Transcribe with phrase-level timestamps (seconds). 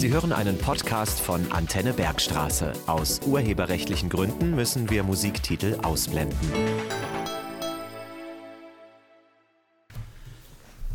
[0.00, 2.72] Sie hören einen Podcast von Antenne Bergstraße.
[2.86, 6.38] Aus urheberrechtlichen Gründen müssen wir Musiktitel ausblenden.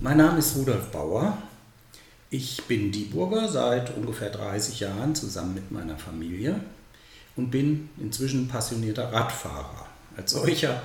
[0.01, 1.37] Mein Name ist Rudolf Bauer.
[2.31, 6.59] Ich bin Dieburger seit ungefähr 30 Jahren zusammen mit meiner Familie
[7.35, 9.85] und bin inzwischen passionierter Radfahrer.
[10.17, 10.81] Als solcher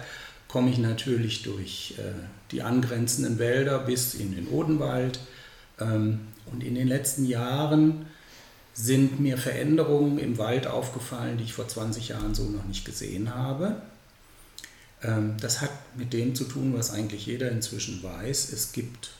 [0.46, 2.02] komme ich natürlich durch äh,
[2.50, 5.21] die angrenzenden Wälder bis in den Odenwald.
[5.80, 6.20] Ähm,
[6.50, 8.06] und in den letzten Jahren
[8.74, 13.34] sind mir Veränderungen im Wald aufgefallen, die ich vor 20 Jahren so noch nicht gesehen
[13.34, 13.82] habe.
[15.02, 18.52] Ähm, das hat mit dem zu tun, was eigentlich jeder inzwischen weiß.
[18.52, 19.11] Es gibt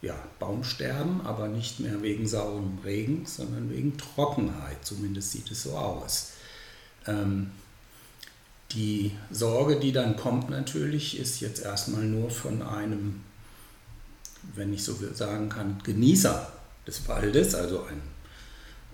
[0.00, 4.84] ja, Baumsterben, aber nicht mehr wegen saurem Regen, sondern wegen Trockenheit.
[4.84, 6.32] Zumindest sieht es so aus.
[7.06, 7.50] Ähm,
[8.72, 13.22] die Sorge, die dann kommt natürlich, ist jetzt erstmal nur von einem,
[14.54, 16.52] wenn ich so sagen kann, Genießer
[16.86, 18.02] des Waldes, also ein,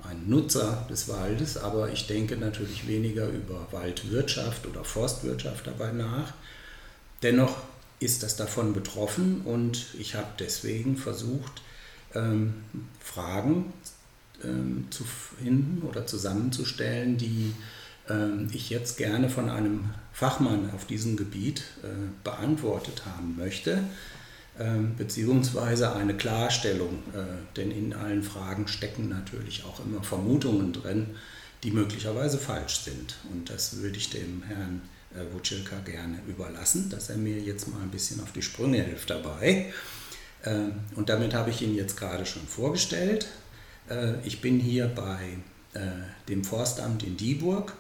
[0.09, 6.35] ein Nutzer des Waldes, aber ich denke natürlich weniger über Waldwirtschaft oder Forstwirtschaft dabei nach.
[7.23, 7.57] Dennoch
[8.01, 11.63] ist das davon betroffen und ich habe deswegen versucht,
[12.15, 12.55] ähm,
[13.01, 13.73] Fragen
[14.43, 17.55] ähm, zu finden oder zusammenzustellen, die
[18.09, 21.87] ähm, ich jetzt gerne von einem Fachmann auf diesem Gebiet äh,
[22.23, 23.83] beantwortet haben möchte,
[24.97, 31.17] beziehungsweise eine Klarstellung, äh, denn in allen Fragen stecken natürlich auch immer Vermutungen drin,
[31.65, 33.17] die möglicherweise falsch sind.
[33.33, 34.83] Und das würde ich dem Herrn
[35.13, 39.11] äh, Wutschilka gerne überlassen, dass er mir jetzt mal ein bisschen auf die Sprünge hilft
[39.11, 39.73] dabei.
[40.45, 43.29] Ähm, und damit habe ich ihn jetzt gerade schon vorgestellt.
[44.25, 45.37] Ich bin hier bei
[46.27, 47.75] dem Forstamt in Dieburg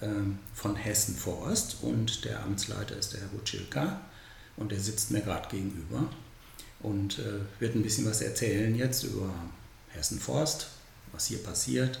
[0.00, 4.00] ähm, von Hessen Forst und der Amtsleiter ist der Herr Wutschilka
[4.58, 6.08] und der sitzt mir gerade gegenüber
[6.80, 9.32] und äh, wird ein bisschen was erzählen jetzt über
[9.88, 10.68] Hessen Forst,
[11.12, 11.98] was hier passiert,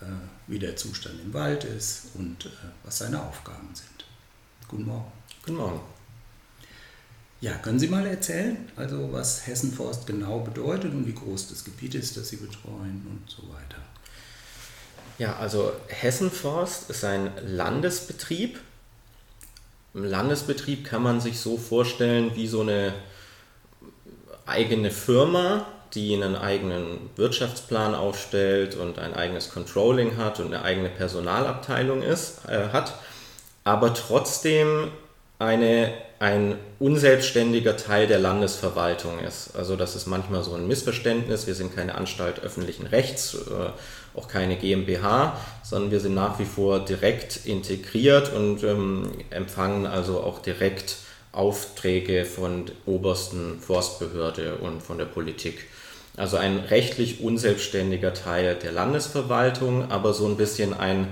[0.00, 0.04] äh,
[0.46, 2.50] wie der Zustand im Wald ist und äh,
[2.84, 4.04] was seine Aufgaben sind.
[4.68, 5.12] Guten Morgen.
[5.44, 5.80] Guten Morgen.
[7.40, 11.64] Ja, können Sie mal erzählen, also was Hessen Forst genau bedeutet und wie groß das
[11.64, 13.82] Gebiet ist, das Sie betreuen und so weiter?
[15.18, 18.58] Ja, also Hessenforst ist ein Landesbetrieb.
[19.96, 22.92] Ein Landesbetrieb kann man sich so vorstellen wie so eine
[24.44, 30.90] eigene Firma, die einen eigenen Wirtschaftsplan aufstellt und ein eigenes Controlling hat und eine eigene
[30.90, 32.98] Personalabteilung ist, äh, hat,
[33.64, 34.90] aber trotzdem
[35.38, 39.56] eine, ein unselbstständiger Teil der Landesverwaltung ist.
[39.56, 41.46] Also das ist manchmal so ein Missverständnis.
[41.46, 43.70] Wir sind keine Anstalt öffentlichen Rechts äh,
[44.16, 50.20] auch keine GmbH, sondern wir sind nach wie vor direkt integriert und ähm, empfangen also
[50.20, 50.96] auch direkt
[51.32, 55.66] Aufträge von der obersten Forstbehörde und von der Politik.
[56.16, 61.08] Also ein rechtlich unselbstständiger Teil der Landesverwaltung, aber so ein bisschen ein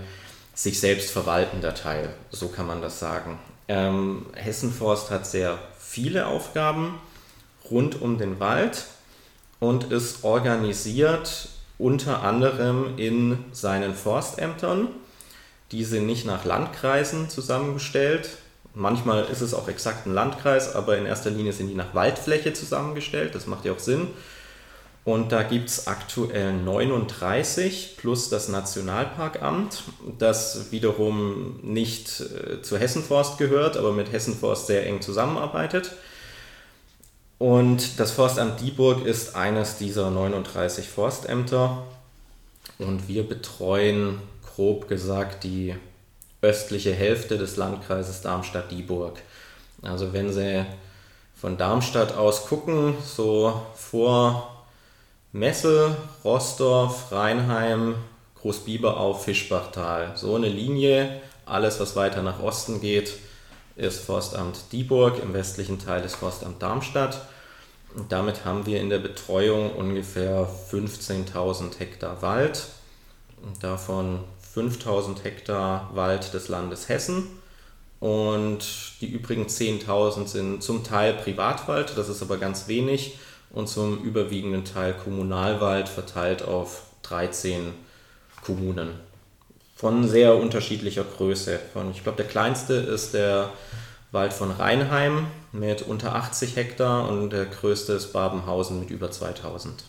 [0.54, 3.38] sich selbst verwaltender Teil, so kann man das sagen.
[3.69, 6.98] Ähm, Hessenforst hat sehr viele Aufgaben
[7.70, 8.84] rund um den Wald
[9.60, 11.48] und ist organisiert
[11.79, 14.89] unter anderem in seinen Forstämtern.
[15.73, 18.31] Die sind nicht nach Landkreisen zusammengestellt.
[18.75, 22.53] Manchmal ist es auch exakt ein Landkreis, aber in erster Linie sind die nach Waldfläche
[22.53, 23.35] zusammengestellt.
[23.35, 24.09] Das macht ja auch Sinn.
[25.05, 29.83] Und da gibt es aktuell 39 plus das Nationalparkamt,
[30.19, 35.93] das wiederum nicht äh, zu Hessenforst gehört, aber mit Hessenforst sehr eng zusammenarbeitet.
[37.39, 41.84] Und das Forstamt Dieburg ist eines dieser 39 Forstämter
[42.78, 44.21] und wir betreuen
[44.55, 45.75] grob gesagt die
[46.43, 49.21] östliche Hälfte des Landkreises Darmstadt-Dieburg.
[49.83, 50.65] Also wenn Sie
[51.34, 54.65] von Darmstadt aus gucken, so vor
[55.33, 57.97] Messel, Rostorf, Rheinheim,
[58.41, 63.15] Großbiberau, Fischbachtal, so eine Linie, alles was weiter nach Osten geht,
[63.77, 67.21] ist Forstamt Dieburg, im westlichen Teil ist Forstamt Darmstadt.
[67.95, 72.67] Und damit haben wir in der Betreuung ungefähr 15.000 Hektar Wald,
[73.44, 74.21] und davon
[74.55, 77.26] 5.000 Hektar Wald des Landes Hessen
[78.00, 78.61] und
[79.00, 83.19] die übrigen 10.000 sind zum Teil Privatwald, das ist aber ganz wenig,
[83.50, 87.73] und zum überwiegenden Teil Kommunalwald verteilt auf 13
[88.43, 88.91] Kommunen
[89.84, 91.60] von sehr unterschiedlicher Größe.
[91.75, 93.52] Von, ich glaube, der kleinste ist der
[94.12, 99.84] Wald von Rheinheim mit unter 80 Hektar und der größte ist Babenhausen mit über 2000.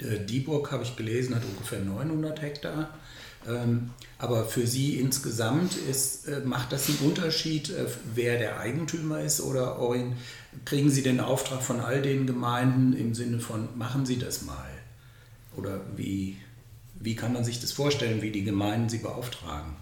[0.00, 2.90] Dieburg, habe ich gelesen, hat ungefähr 900 Hektar.
[3.46, 7.86] Ähm, aber für Sie insgesamt ist, äh, macht das einen Unterschied, äh,
[8.16, 9.78] wer der Eigentümer ist oder
[10.64, 14.70] kriegen Sie den Auftrag von all den Gemeinden im Sinne von, machen Sie das mal?
[15.56, 16.38] Oder wie,
[17.04, 19.76] wie kann man sich das vorstellen, wie die Gemeinden sie beauftragen?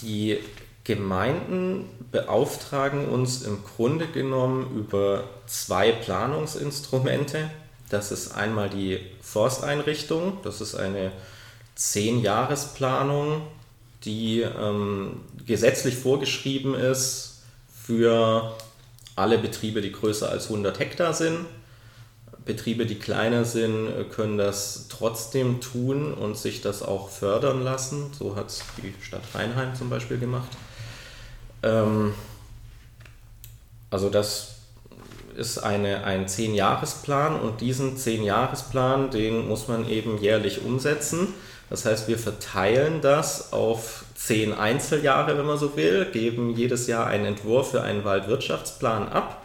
[0.00, 0.38] Die
[0.84, 7.50] Gemeinden beauftragen uns im Grunde genommen über zwei Planungsinstrumente.
[7.88, 11.12] Das ist einmal die Forsteinrichtung, das ist eine
[11.74, 13.42] Zehn-Jahres-Planung,
[14.04, 17.42] die ähm, gesetzlich vorgeschrieben ist
[17.84, 18.56] für
[19.16, 21.46] alle Betriebe, die größer als 100 Hektar sind.
[22.44, 28.10] Betriebe, die kleiner sind, können das trotzdem tun und sich das auch fördern lassen.
[28.18, 30.50] So hat es die Stadt Rheinheim zum Beispiel gemacht.
[31.62, 32.14] Ähm,
[33.90, 34.56] also das
[35.36, 41.28] ist eine, ein Zehn-Jahres-Plan und diesen Zehn-Jahres-Plan, den muss man eben jährlich umsetzen.
[41.70, 47.06] Das heißt, wir verteilen das auf zehn Einzeljahre, wenn man so will, geben jedes Jahr
[47.06, 49.41] einen Entwurf für einen Waldwirtschaftsplan ab,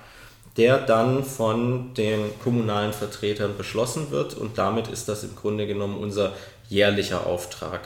[0.58, 5.98] der dann von den kommunalen Vertretern beschlossen wird und damit ist das im Grunde genommen
[5.98, 6.34] unser
[6.68, 7.82] jährlicher Auftrag.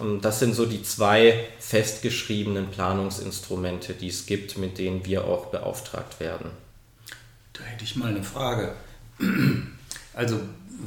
[0.00, 5.46] Und das sind so die zwei festgeschriebenen Planungsinstrumente, die es gibt, mit denen wir auch
[5.46, 6.50] beauftragt werden.
[7.52, 8.74] Da hätte ich mal eine Frage.
[10.14, 10.40] Also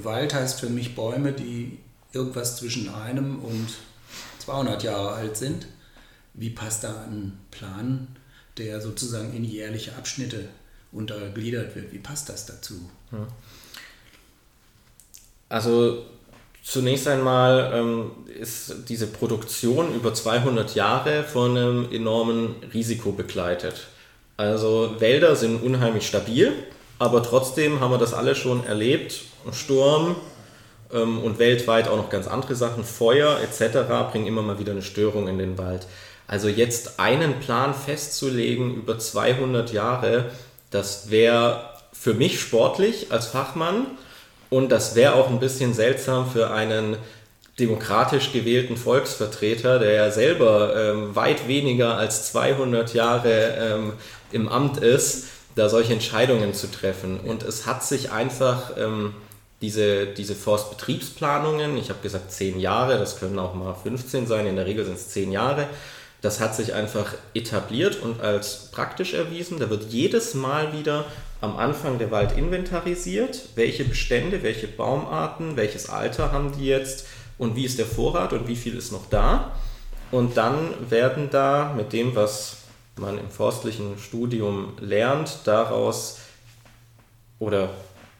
[0.03, 1.79] Wald heißt für mich Bäume, die
[2.11, 3.69] irgendwas zwischen einem und
[4.39, 5.67] 200 Jahre alt sind.
[6.33, 8.07] Wie passt da ein Plan,
[8.57, 10.49] der sozusagen in jährliche Abschnitte
[10.91, 11.91] untergliedert wird?
[11.91, 12.89] Wie passt das dazu?
[13.11, 13.27] Hm.
[15.49, 16.05] Also
[16.63, 23.87] Zunächst einmal ähm, ist diese Produktion über 200 Jahre von einem enormen Risiko begleitet.
[24.37, 26.53] Also Wälder sind unheimlich stabil,
[26.99, 29.21] aber trotzdem haben wir das alle schon erlebt.
[29.51, 30.15] Sturm
[30.93, 34.11] ähm, und weltweit auch noch ganz andere Sachen, Feuer etc.
[34.11, 35.87] bringen immer mal wieder eine Störung in den Wald.
[36.27, 40.29] Also jetzt einen Plan festzulegen über 200 Jahre,
[40.71, 43.85] das wäre für mich sportlich als Fachmann
[44.49, 46.97] und das wäre auch ein bisschen seltsam für einen
[47.59, 53.93] demokratisch gewählten Volksvertreter, der ja selber ähm, weit weniger als 200 Jahre ähm,
[54.31, 57.19] im Amt ist, da solche Entscheidungen zu treffen.
[57.19, 59.13] Und es hat sich einfach ähm,
[59.61, 64.55] diese, diese Forstbetriebsplanungen, ich habe gesagt 10 Jahre, das können auch mal 15 sein, in
[64.55, 65.67] der Regel sind es 10 Jahre,
[66.21, 69.59] das hat sich einfach etabliert und als praktisch erwiesen.
[69.59, 71.05] Da wird jedes Mal wieder
[71.41, 77.07] am Anfang der Wald inventarisiert, welche Bestände, welche Baumarten, welches Alter haben die jetzt
[77.39, 79.55] und wie ist der Vorrat und wie viel ist noch da.
[80.11, 82.57] Und dann werden da mit dem, was
[82.97, 86.19] man im forstlichen Studium lernt, daraus
[87.39, 87.73] oder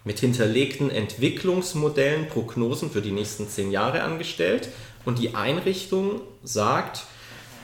[0.03, 4.69] mit hinterlegten Entwicklungsmodellen Prognosen für die nächsten zehn Jahre angestellt.
[5.05, 7.03] Und die Einrichtung sagt,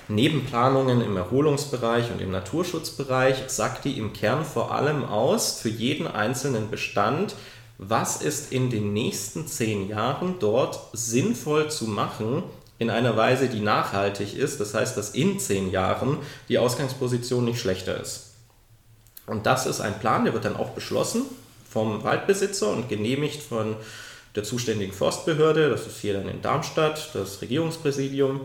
[0.09, 5.69] Neben Planungen im Erholungsbereich und im Naturschutzbereich sagt die im Kern vor allem aus für
[5.69, 7.35] jeden einzelnen Bestand,
[7.77, 12.43] was ist in den nächsten zehn Jahren dort sinnvoll zu machen,
[12.79, 14.59] in einer Weise, die nachhaltig ist.
[14.61, 18.35] Das heißt, dass in zehn Jahren die Ausgangsposition nicht schlechter ist.
[19.25, 21.23] Und das ist ein Plan, der wird dann auch beschlossen
[21.69, 23.75] vom Waldbesitzer und genehmigt von
[24.35, 25.69] der zuständigen Forstbehörde.
[25.69, 28.41] Das ist hier dann in Darmstadt, das Regierungspräsidium.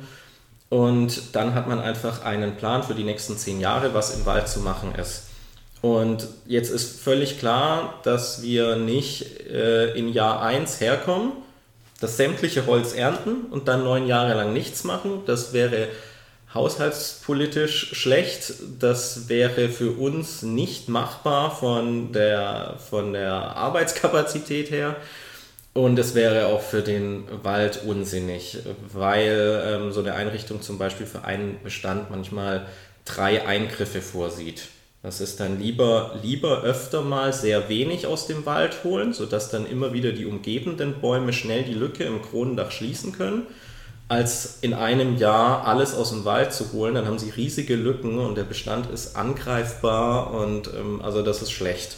[0.72, 4.48] Und dann hat man einfach einen Plan für die nächsten zehn Jahre, was im Wald
[4.48, 5.24] zu machen ist.
[5.82, 11.32] Und jetzt ist völlig klar, dass wir nicht äh, in Jahr 1 herkommen,
[12.00, 15.20] das sämtliche Holz ernten und dann neun Jahre lang nichts machen.
[15.26, 15.88] Das wäre
[16.54, 18.54] haushaltspolitisch schlecht.
[18.78, 24.96] Das wäre für uns nicht machbar von der, von der Arbeitskapazität her.
[25.74, 28.58] Und es wäre auch für den Wald unsinnig,
[28.92, 32.66] weil ähm, so eine Einrichtung zum Beispiel für einen Bestand manchmal
[33.06, 34.68] drei Eingriffe vorsieht.
[35.02, 39.66] Das ist dann lieber, lieber öfter mal sehr wenig aus dem Wald holen, sodass dann
[39.66, 43.46] immer wieder die umgebenden Bäume schnell die Lücke im Kronendach schließen können,
[44.08, 46.94] als in einem Jahr alles aus dem Wald zu holen.
[46.94, 51.50] Dann haben sie riesige Lücken und der Bestand ist angreifbar und ähm, also das ist
[51.50, 51.96] schlecht.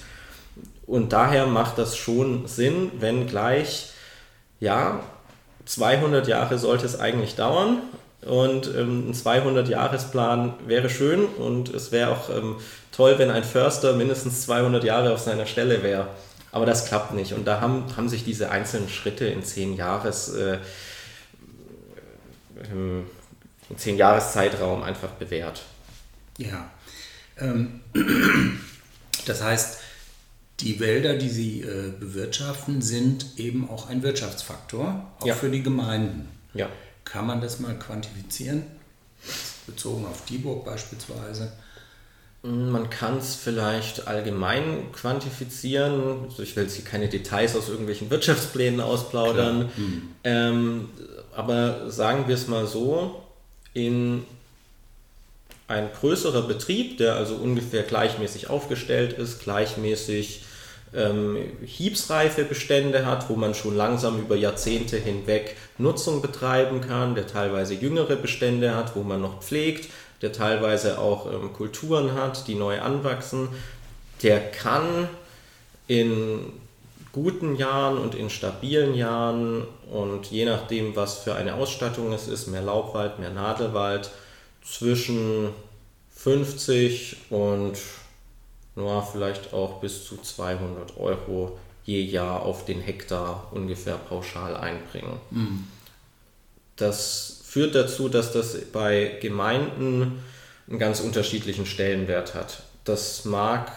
[0.86, 3.90] Und daher macht das schon Sinn, wenn gleich,
[4.60, 5.00] ja,
[5.64, 7.78] 200 Jahre sollte es eigentlich dauern.
[8.22, 12.56] Und ähm, ein 200-Jahresplan wäre schön und es wäre auch ähm,
[12.90, 16.08] toll, wenn ein Förster mindestens 200 Jahre auf seiner Stelle wäre.
[16.50, 17.34] Aber das klappt nicht.
[17.34, 20.58] Und da haben, haben sich diese einzelnen Schritte in 10 Jahres, äh,
[22.72, 23.06] im
[23.76, 25.62] 10 Jahreszeitraum einfach bewährt.
[26.38, 26.70] Ja.
[27.38, 27.80] Ähm,
[29.26, 29.80] das heißt,
[30.60, 35.34] die Wälder, die Sie äh, bewirtschaften, sind eben auch ein Wirtschaftsfaktor, auch ja.
[35.34, 36.28] für die Gemeinden.
[36.54, 36.68] Ja.
[37.04, 38.62] Kann man das mal quantifizieren?
[39.66, 41.52] Bezogen auf Dieburg beispielsweise.
[42.42, 46.24] Man kann es vielleicht allgemein quantifizieren.
[46.24, 49.70] Also ich will jetzt hier keine Details aus irgendwelchen Wirtschaftsplänen ausplaudern.
[49.76, 50.02] Mhm.
[50.24, 50.88] Ähm,
[51.34, 53.22] aber sagen wir es mal so,
[53.72, 54.24] in
[55.68, 60.42] ein größerer Betrieb, der also ungefähr gleichmäßig aufgestellt ist, gleichmäßig
[60.94, 67.26] ähm, hiebsreife Bestände hat, wo man schon langsam über Jahrzehnte hinweg Nutzung betreiben kann, der
[67.26, 69.88] teilweise jüngere Bestände hat, wo man noch pflegt,
[70.22, 73.48] der teilweise auch ähm, Kulturen hat, die neu anwachsen,
[74.22, 75.08] der kann
[75.86, 76.52] in
[77.12, 82.48] guten Jahren und in stabilen Jahren und je nachdem, was für eine Ausstattung es ist,
[82.48, 84.10] mehr Laubwald, mehr Nadelwald,
[84.64, 85.50] zwischen
[86.16, 87.76] 50 und
[88.76, 95.20] ja, vielleicht auch bis zu 200 Euro je Jahr auf den Hektar ungefähr pauschal einbringen.
[95.30, 95.64] Mhm.
[96.76, 100.24] Das führt dazu, dass das bei Gemeinden
[100.68, 102.62] einen ganz unterschiedlichen Stellenwert hat.
[102.84, 103.70] Das mag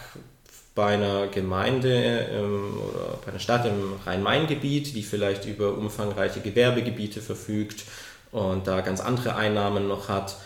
[0.74, 7.20] bei einer Gemeinde ähm, oder bei einer Stadt im Rhein-Main-Gebiet, die vielleicht über umfangreiche Gewerbegebiete
[7.20, 7.84] verfügt
[8.32, 10.36] und da ganz andere Einnahmen noch hat,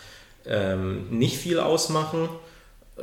[0.45, 2.29] ähm, nicht viel ausmachen.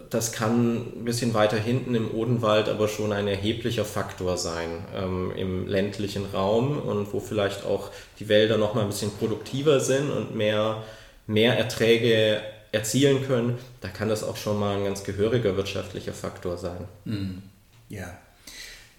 [0.09, 5.33] Das kann ein bisschen weiter hinten im Odenwald aber schon ein erheblicher Faktor sein ähm,
[5.35, 10.11] im ländlichen Raum und wo vielleicht auch die Wälder noch mal ein bisschen produktiver sind
[10.11, 10.85] und mehr,
[11.27, 13.59] mehr Erträge erzielen können.
[13.81, 16.87] Da kann das auch schon mal ein ganz gehöriger wirtschaftlicher Faktor sein.
[17.05, 17.43] Mhm.
[17.89, 18.17] Ja.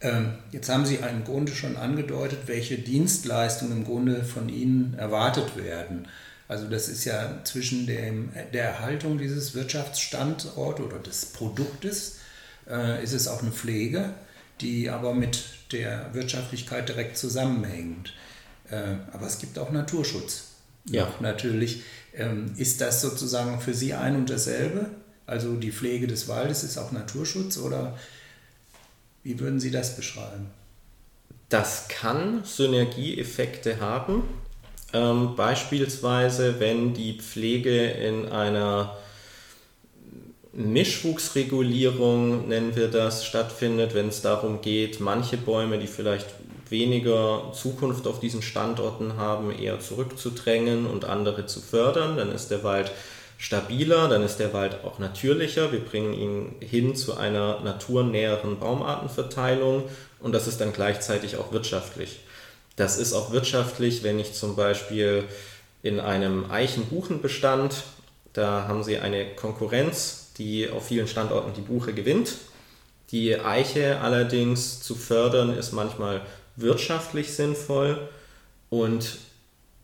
[0.01, 5.55] Ähm, jetzt haben Sie im Grunde schon angedeutet, welche Dienstleistungen im Grunde von Ihnen erwartet
[5.55, 6.07] werden.
[6.51, 12.17] Also das ist ja zwischen dem, der Erhaltung dieses Wirtschaftsstandorts oder des Produktes
[12.69, 14.09] äh, ist es auch eine Pflege,
[14.59, 18.13] die aber mit der Wirtschaftlichkeit direkt zusammenhängt.
[18.69, 20.47] Äh, aber es gibt auch Naturschutz.
[20.89, 21.05] Ja.
[21.05, 21.83] Noch natürlich.
[22.13, 24.89] Ähm, ist das sozusagen für Sie ein und dasselbe?
[25.25, 27.97] Also die Pflege des Waldes ist auch Naturschutz oder
[29.23, 30.47] wie würden Sie das beschreiben?
[31.47, 34.23] Das kann Synergieeffekte haben.
[34.93, 38.97] Ähm, beispielsweise, wenn die Pflege in einer
[40.53, 46.27] Mischwuchsregulierung, nennen wir das, stattfindet, wenn es darum geht, manche Bäume, die vielleicht
[46.69, 52.63] weniger Zukunft auf diesen Standorten haben, eher zurückzudrängen und andere zu fördern, dann ist der
[52.63, 52.91] Wald
[53.37, 55.71] stabiler, dann ist der Wald auch natürlicher.
[55.71, 59.83] Wir bringen ihn hin zu einer naturnäheren Baumartenverteilung
[60.19, 62.19] und das ist dann gleichzeitig auch wirtschaftlich.
[62.81, 65.25] Das ist auch wirtschaftlich, wenn ich zum Beispiel
[65.83, 67.83] in einem Eichen-Buchen-Bestand,
[68.33, 72.37] da haben Sie eine Konkurrenz, die auf vielen Standorten die Buche gewinnt.
[73.11, 76.21] Die Eiche allerdings zu fördern ist manchmal
[76.55, 78.09] wirtschaftlich sinnvoll
[78.71, 79.19] und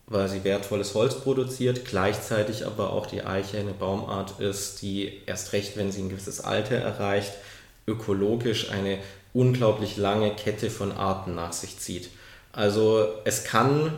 [0.08, 5.52] weil sie wertvolles Holz produziert, gleichzeitig aber auch die Eiche eine Baumart ist, die erst
[5.52, 7.34] recht, wenn sie ein gewisses Alter erreicht,
[7.86, 8.98] ökologisch eine
[9.32, 12.10] unglaublich lange Kette von Arten nach sich zieht.
[12.52, 13.92] Also es kann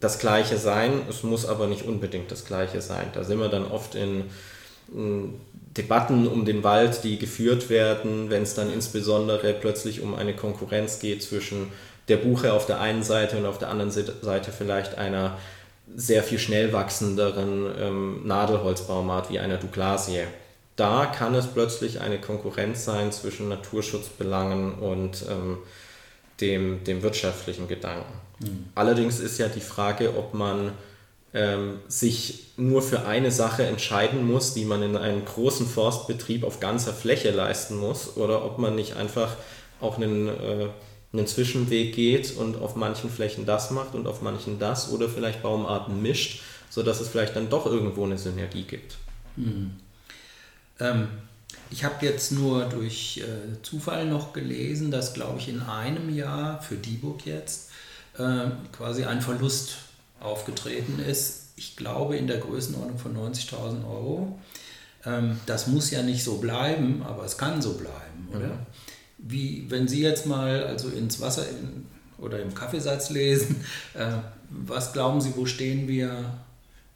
[0.00, 3.08] das gleiche sein, es muss aber nicht unbedingt das gleiche sein.
[3.12, 4.24] Da sind wir dann oft in,
[4.94, 5.40] in
[5.76, 10.98] Debatten um den Wald, die geführt werden, wenn es dann insbesondere plötzlich um eine Konkurrenz
[10.98, 11.70] geht zwischen
[12.08, 15.38] der Buche auf der einen Seite und auf der anderen Seite vielleicht einer
[15.94, 20.24] sehr viel schnell wachsenderen ähm, Nadelholzbaumart wie einer Douglasie.
[20.76, 25.58] Da kann es plötzlich eine Konkurrenz sein zwischen Naturschutzbelangen und ähm,
[26.40, 28.12] dem, dem wirtschaftlichen Gedanken.
[28.40, 28.64] Mhm.
[28.74, 30.72] Allerdings ist ja die Frage, ob man
[31.32, 36.60] ähm, sich nur für eine Sache entscheiden muss, die man in einem großen Forstbetrieb auf
[36.60, 39.36] ganzer Fläche leisten muss, oder ob man nicht einfach
[39.80, 40.68] auch einen, äh,
[41.12, 45.42] einen Zwischenweg geht und auf manchen Flächen das macht und auf manchen das oder vielleicht
[45.42, 48.96] Baumarten mischt, sodass es vielleicht dann doch irgendwo eine Synergie gibt.
[49.36, 49.72] Mhm.
[50.80, 51.08] Ähm,
[51.70, 56.60] ich habe jetzt nur durch äh, Zufall noch gelesen, dass, glaube ich, in einem Jahr
[56.62, 57.70] für Dieburg jetzt
[58.18, 59.76] äh, quasi ein Verlust
[60.18, 61.52] aufgetreten ist.
[61.56, 64.38] Ich glaube in der Größenordnung von 90.000 Euro.
[65.04, 68.48] Ähm, das muss ja nicht so bleiben, aber es kann so bleiben, oder?
[68.48, 68.66] Mhm.
[69.18, 71.86] Wie, wenn Sie jetzt mal also ins Wasser in,
[72.18, 74.12] oder im Kaffeesatz lesen, äh,
[74.48, 76.38] was glauben Sie, wo stehen wir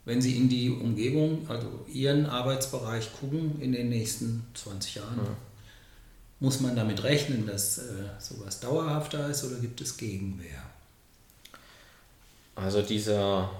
[0.05, 5.37] wenn Sie in die Umgebung, also Ihren Arbeitsbereich gucken in den nächsten 20 Jahren, ja.
[6.41, 7.83] muss man damit rechnen, dass äh,
[8.19, 10.63] sowas dauerhafter ist oder gibt es Gegenwehr?
[12.55, 13.51] Also dieser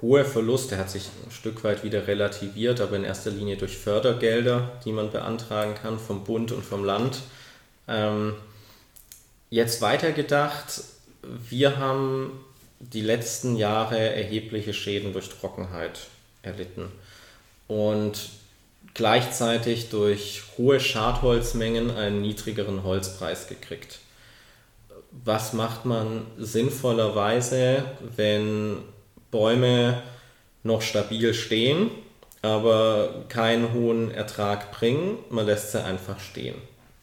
[0.00, 3.76] hohe Verlust, der hat sich ein Stück weit wieder relativiert, aber in erster Linie durch
[3.76, 7.20] Fördergelder, die man beantragen kann vom Bund und vom Land.
[7.86, 8.34] Ähm,
[9.50, 10.82] jetzt weitergedacht,
[11.22, 12.30] wir haben
[12.80, 16.00] die letzten Jahre erhebliche Schäden durch Trockenheit
[16.42, 16.86] erlitten.
[17.68, 18.30] Und
[18.94, 24.00] gleichzeitig durch hohe Schadholzmengen einen niedrigeren Holzpreis gekriegt.
[25.24, 27.84] Was macht man sinnvollerweise,
[28.16, 28.78] wenn
[29.30, 30.02] Bäume
[30.62, 31.90] noch stabil stehen,
[32.42, 35.18] aber keinen hohen Ertrag bringen?
[35.28, 36.54] Man lässt sie einfach stehen.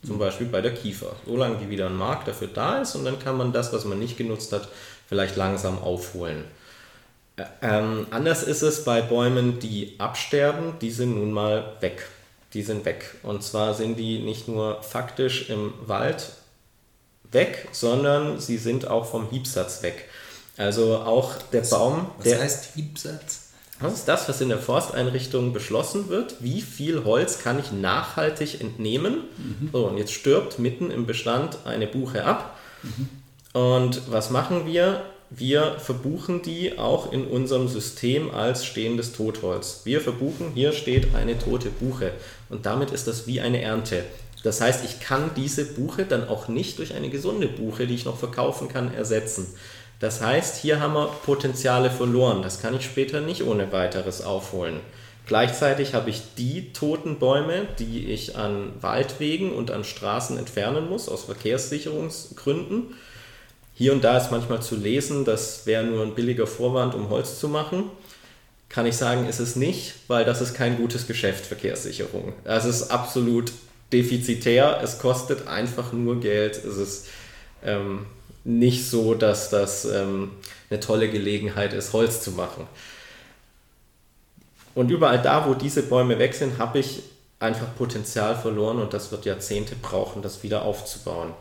[0.05, 1.15] Zum Beispiel bei der Kiefer.
[1.25, 3.99] Solange wie wieder ein Markt dafür da ist und dann kann man das, was man
[3.99, 4.69] nicht genutzt hat,
[5.07, 6.43] vielleicht langsam aufholen.
[7.61, 12.07] Ähm, anders ist es bei Bäumen, die absterben, die sind nun mal weg.
[12.53, 13.15] Die sind weg.
[13.23, 16.31] Und zwar sind die nicht nur faktisch im Wald
[17.31, 20.09] weg, sondern sie sind auch vom Hiebsatz weg.
[20.55, 22.09] Also auch der was, Baum.
[22.17, 23.47] Was der, heißt Hiebsatz?
[23.79, 26.37] Das ist das, was in der Forsteinrichtung beschlossen wird.
[26.39, 29.25] Wie viel Holz kann ich nachhaltig entnehmen?
[29.37, 29.69] Mhm.
[29.71, 32.57] So, und jetzt stirbt mitten im Bestand eine Buche ab.
[32.81, 33.09] Mhm.
[33.57, 35.01] Und was machen wir?
[35.31, 39.81] Wir verbuchen die auch in unserem System als stehendes Totholz.
[39.83, 42.11] Wir verbuchen, hier steht eine tote Buche.
[42.49, 44.03] Und damit ist das wie eine Ernte.
[44.43, 48.05] Das heißt, ich kann diese Buche dann auch nicht durch eine gesunde Buche, die ich
[48.05, 49.47] noch verkaufen kann, ersetzen.
[49.99, 52.43] Das heißt, hier haben wir Potenziale verloren.
[52.43, 54.81] Das kann ich später nicht ohne weiteres aufholen.
[55.25, 61.09] Gleichzeitig habe ich die toten Bäume, die ich an Waldwegen und an Straßen entfernen muss,
[61.09, 62.93] aus Verkehrssicherungsgründen.
[63.77, 67.39] Hier und da ist manchmal zu lesen, das wäre nur ein billiger Vorwand, um Holz
[67.39, 67.83] zu machen.
[68.69, 72.33] Kann ich sagen, ist es nicht, weil das ist kein gutes Geschäft, Verkehrssicherung.
[72.43, 73.51] Das ist absolut
[73.93, 74.79] defizitär.
[74.81, 76.57] Es kostet einfach nur Geld.
[76.57, 77.05] Es ist
[77.63, 78.07] ähm,
[78.43, 80.31] nicht so, dass das ähm,
[80.71, 82.65] eine tolle Gelegenheit ist, Holz zu machen.
[84.73, 87.03] Und überall da, wo diese Bäume weg sind, habe ich
[87.39, 91.33] einfach Potenzial verloren und das wird Jahrzehnte brauchen, das wieder aufzubauen.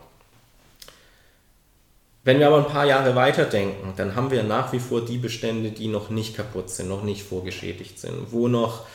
[2.27, 5.17] Wenn wir aber ein paar Jahre weiter denken, dann haben wir nach wie vor die
[5.17, 8.85] Bestände, die noch nicht kaputt sind, noch nicht vorgeschädigt sind, wo noch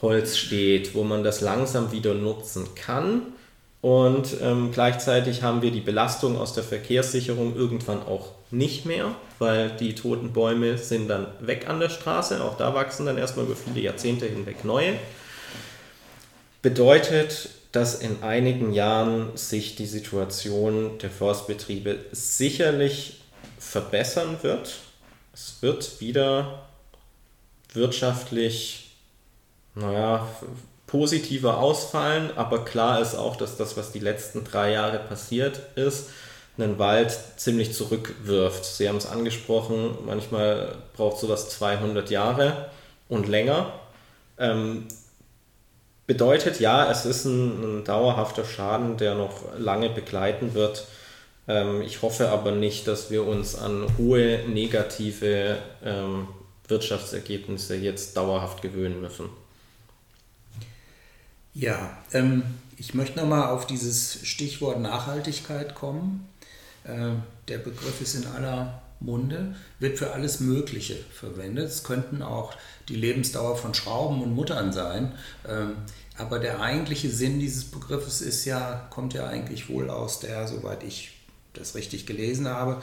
[0.00, 3.24] Holz steht, wo man das langsam wieder nutzen kann
[3.82, 9.68] und ähm, gleichzeitig haben wir die Belastung aus der Verkehrssicherung irgendwann auch nicht mehr, weil
[9.72, 12.42] die toten Bäume sind dann weg an der Straße.
[12.42, 14.94] Auch da wachsen dann erstmal über viele Jahrzehnte hinweg neue.
[16.62, 23.22] Bedeutet, dass in einigen Jahren sich die Situation der Forstbetriebe sicherlich
[23.58, 24.78] verbessern wird.
[25.32, 26.68] Es wird wieder
[27.72, 28.90] wirtschaftlich,
[29.74, 30.28] naja,
[30.86, 36.10] positiver ausfallen, aber klar ist auch, dass das, was die letzten drei Jahre passiert ist,
[36.58, 38.66] einen Wald ziemlich zurückwirft.
[38.66, 42.70] Sie haben es angesprochen, manchmal braucht sowas 200 Jahre
[43.08, 43.72] und länger.
[44.38, 44.86] Ähm,
[46.12, 50.86] bedeutet ja, es ist ein, ein, dauerhafter Schaden, der noch lange begleiten wird.
[51.48, 56.28] Ähm, ich hoffe aber nicht, dass wir uns an hohe negative ähm,
[56.68, 59.30] Wirtschaftsergebnisse jetzt dauerhaft gewöhnen müssen.
[61.54, 62.42] Ja, ähm,
[62.76, 66.28] ich möchte nochmal auf dieses Stichwort Nachhaltigkeit kommen.
[66.84, 67.12] Äh,
[67.48, 71.68] der Begriff ist in aller Munde, wird für alles Mögliche verwendet.
[71.68, 72.52] Es könnten auch
[72.90, 75.12] die Lebensdauer von Schrauben und Muttern sein.
[75.48, 75.76] Ähm,
[76.18, 80.82] aber der eigentliche Sinn dieses Begriffes ist ja, kommt ja eigentlich wohl aus der, soweit
[80.82, 81.12] ich
[81.54, 82.82] das richtig gelesen habe,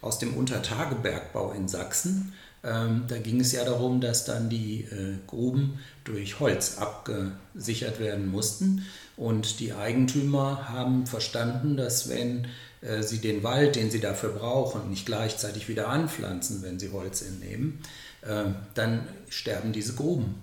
[0.00, 2.32] aus dem Untertagebergbau in Sachsen.
[2.64, 8.30] Ähm, da ging es ja darum, dass dann die äh, Gruben durch Holz abgesichert werden
[8.30, 8.84] mussten.
[9.16, 12.46] Und die Eigentümer haben verstanden, dass wenn
[12.80, 17.22] äh, sie den Wald, den sie dafür brauchen, nicht gleichzeitig wieder anpflanzen, wenn sie Holz
[17.22, 17.80] entnehmen,
[18.22, 20.36] äh, dann sterben diese Gruben.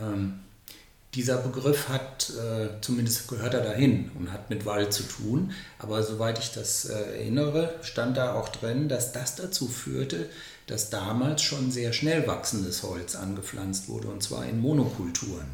[0.00, 0.40] Ähm,
[1.14, 6.02] dieser Begriff hat, äh, zumindest gehört er dahin und hat mit Wald zu tun, aber
[6.02, 10.28] soweit ich das äh, erinnere, stand da auch drin, dass das dazu führte,
[10.66, 15.48] dass damals schon sehr schnell wachsendes Holz angepflanzt wurde, und zwar in Monokulturen.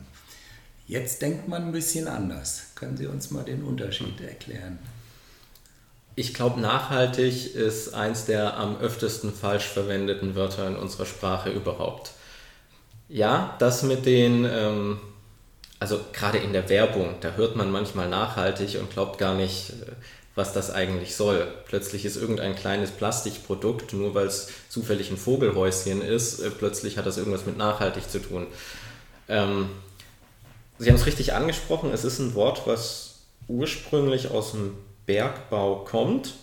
[0.87, 2.65] Jetzt denkt man ein bisschen anders.
[2.75, 4.79] Können Sie uns mal den Unterschied erklären?
[6.17, 12.13] Ich glaube, nachhaltig ist eins der am öftesten falsch verwendeten Wörter in unserer Sprache überhaupt.
[13.09, 15.01] Ja, das mit den, ähm,
[15.81, 19.93] also gerade in der Werbung, da hört man manchmal nachhaltig und glaubt gar nicht, äh,
[20.35, 21.47] was das eigentlich soll.
[21.67, 27.07] Plötzlich ist irgendein kleines Plastikprodukt, nur weil es zufällig ein Vogelhäuschen ist, äh, plötzlich hat
[27.07, 28.47] das irgendwas mit nachhaltig zu tun.
[29.29, 29.71] Ähm,
[30.79, 36.35] Sie haben es richtig angesprochen, es ist ein Wort, was ursprünglich aus dem Bergbau kommt.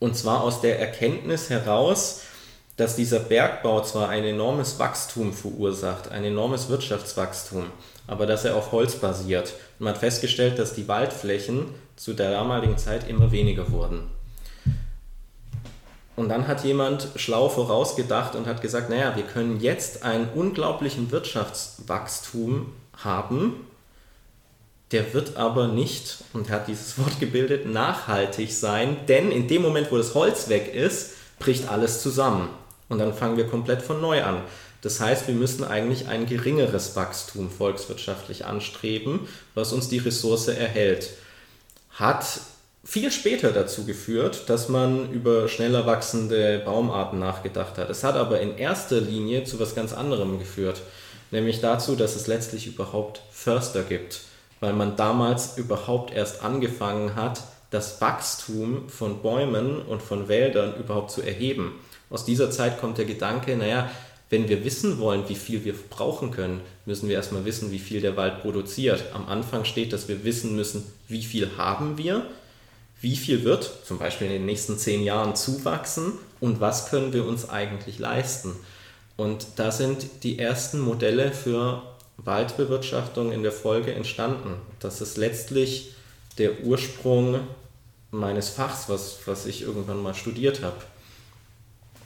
[0.00, 2.22] Und zwar aus der Erkenntnis heraus,
[2.76, 7.70] dass dieser Bergbau zwar ein enormes Wachstum verursacht, ein enormes Wirtschaftswachstum,
[8.06, 9.54] aber dass er auf Holz basiert.
[9.78, 14.10] Man hat festgestellt, dass die Waldflächen zu der damaligen Zeit immer weniger wurden.
[16.16, 21.10] Und dann hat jemand schlau vorausgedacht und hat gesagt, naja, wir können jetzt einen unglaublichen
[21.10, 23.66] Wirtschaftswachstum haben,
[24.92, 29.62] der wird aber nicht, und er hat dieses Wort gebildet, nachhaltig sein, denn in dem
[29.62, 32.48] Moment, wo das Holz weg ist, bricht alles zusammen.
[32.88, 34.42] Und dann fangen wir komplett von neu an.
[34.84, 39.20] Das heißt, wir müssen eigentlich ein geringeres Wachstum volkswirtschaftlich anstreben,
[39.54, 41.08] was uns die Ressource erhält.
[41.92, 42.26] Hat
[42.84, 47.88] viel später dazu geführt, dass man über schneller wachsende Baumarten nachgedacht hat.
[47.88, 50.82] Es hat aber in erster Linie zu was ganz anderem geführt,
[51.30, 54.20] nämlich dazu, dass es letztlich überhaupt Förster gibt,
[54.60, 61.10] weil man damals überhaupt erst angefangen hat, das Wachstum von Bäumen und von Wäldern überhaupt
[61.10, 61.72] zu erheben.
[62.10, 63.88] Aus dieser Zeit kommt der Gedanke, naja,
[64.34, 68.00] wenn wir wissen wollen, wie viel wir brauchen können, müssen wir erstmal wissen, wie viel
[68.00, 69.04] der Wald produziert.
[69.14, 72.26] Am Anfang steht, dass wir wissen müssen, wie viel haben wir,
[73.00, 77.24] wie viel wird zum Beispiel in den nächsten zehn Jahren zuwachsen und was können wir
[77.24, 78.56] uns eigentlich leisten.
[79.16, 81.82] Und da sind die ersten Modelle für
[82.16, 84.56] Waldbewirtschaftung in der Folge entstanden.
[84.80, 85.92] Das ist letztlich
[86.38, 87.38] der Ursprung
[88.10, 90.78] meines Fachs, was, was ich irgendwann mal studiert habe.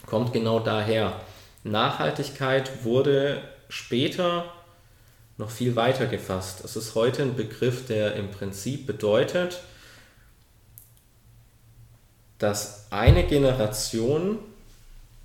[0.05, 1.19] Kommt genau daher.
[1.63, 4.51] Nachhaltigkeit wurde später
[5.37, 6.63] noch viel weiter gefasst.
[6.65, 9.61] Es ist heute ein Begriff, der im Prinzip bedeutet,
[12.37, 14.39] dass eine Generation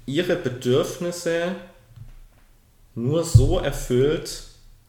[0.06, 1.54] ihre Bedürfnisse
[2.94, 4.44] nur so erfüllt,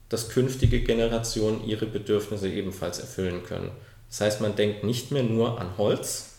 [0.09, 3.71] dass künftige Generationen ihre Bedürfnisse ebenfalls erfüllen können.
[4.09, 6.35] Das heißt, man denkt nicht mehr nur an Holz,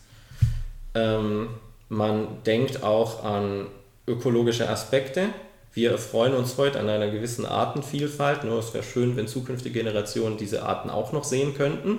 [0.94, 1.48] ähm,
[1.88, 3.66] man denkt auch an
[4.06, 5.28] ökologische Aspekte.
[5.72, 10.38] Wir erfreuen uns heute an einer gewissen Artenvielfalt, nur es wäre schön, wenn zukünftige Generationen
[10.38, 11.98] diese Arten auch noch sehen könnten.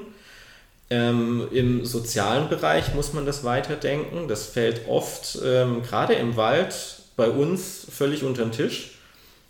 [0.89, 4.27] Ähm, Im sozialen Bereich muss man das weiterdenken.
[4.27, 6.73] Das fällt oft, ähm, gerade im Wald,
[7.17, 8.91] bei uns völlig unter den Tisch.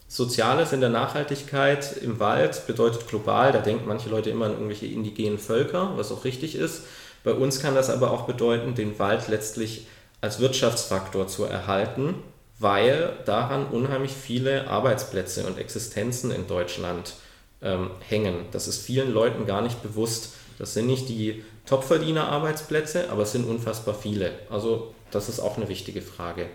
[0.08, 4.86] Soziales in der Nachhaltigkeit im Wald bedeutet global, da denken manche Leute immer an irgendwelche
[4.86, 6.84] indigenen Völker, was auch richtig ist.
[7.26, 9.86] Bei uns kann das aber auch bedeuten, den Wald letztlich
[10.22, 12.16] als Wirtschaftsfaktor zu erhalten,
[12.60, 17.14] weil daran unheimlich viele Arbeitsplätze und Existenzen in Deutschland
[17.62, 18.46] ähm, hängen.
[18.52, 20.34] Das ist vielen Leuten gar nicht bewusst.
[20.58, 24.32] Das sind nicht die Topverdiener-Arbeitsplätze, aber es sind unfassbar viele.
[24.50, 26.48] Also das ist auch eine wichtige Frage.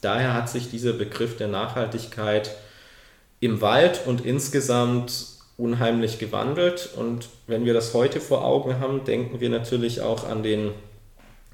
[0.00, 2.54] Daher hat sich dieser Begriff der Nachhaltigkeit
[3.40, 6.90] im Wald und insgesamt unheimlich gewandelt.
[6.96, 10.72] Und wenn wir das heute vor Augen haben, denken wir natürlich auch an den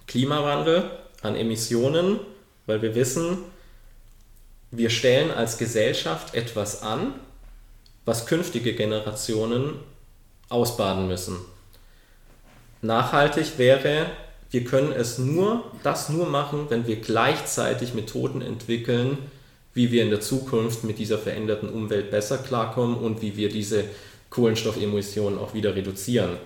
[0.06, 0.90] Klimawandel,
[1.22, 2.20] an Emissionen,
[2.66, 3.38] weil wir wissen,
[4.70, 7.14] wir stellen als Gesellschaft etwas an,
[8.04, 9.74] was künftige Generationen
[10.48, 11.36] ausbaden müssen.
[12.82, 14.06] Nachhaltig wäre,
[14.50, 19.18] wir können es nur, das nur machen, wenn wir gleichzeitig Methoden entwickeln,
[19.74, 23.84] wie wir in der Zukunft mit dieser veränderten Umwelt besser klarkommen und wie wir diese
[24.30, 26.38] Kohlenstoffemissionen auch wieder reduzieren.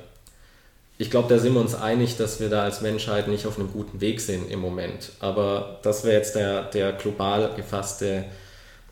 [1.00, 3.72] Ich glaube, da sind wir uns einig, dass wir da als Menschheit nicht auf einem
[3.72, 5.12] guten Weg sind im Moment.
[5.18, 8.26] Aber das wäre jetzt der, der global gefasste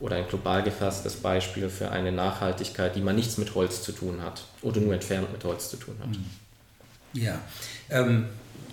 [0.00, 4.22] oder ein global gefasstes Beispiel für eine Nachhaltigkeit, die man nichts mit Holz zu tun
[4.22, 6.08] hat oder nur entfernt mit Holz zu tun hat.
[6.08, 6.24] Mhm.
[7.12, 7.38] Ja,
[7.90, 8.24] ähm,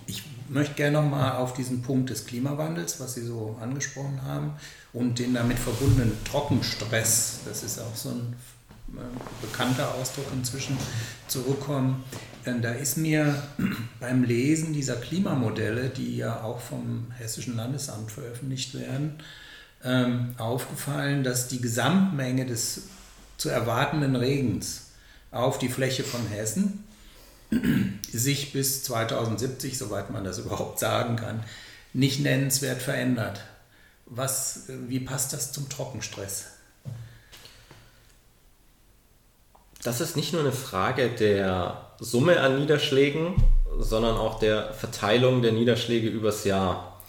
[0.08, 4.54] ich möchte gerne nochmal auf diesen Punkt des Klimawandels, was Sie so angesprochen haben,
[4.94, 8.34] und den damit verbundenen Trockenstress, das ist auch so ein
[8.96, 9.02] äh,
[9.42, 10.78] bekannter Ausdruck inzwischen,
[11.28, 12.02] zurückkommen.
[12.46, 13.42] Denn da ist mir
[14.00, 19.16] beim Lesen dieser Klimamodelle, die ja auch vom Hessischen Landesamt veröffentlicht werden,
[19.84, 22.84] ähm, aufgefallen, dass die Gesamtmenge des
[23.38, 24.92] zu erwartenden Regens
[25.32, 26.84] auf die Fläche von Hessen
[28.12, 31.44] sich bis 2070, soweit man das überhaupt sagen kann,
[31.94, 33.42] nicht nennenswert verändert.
[34.06, 36.46] Was, wie passt das zum Trockenstress?
[39.82, 43.36] Das ist nicht nur eine Frage der Summe an Niederschlägen,
[43.80, 47.02] sondern auch der Verteilung der Niederschläge übers Jahr.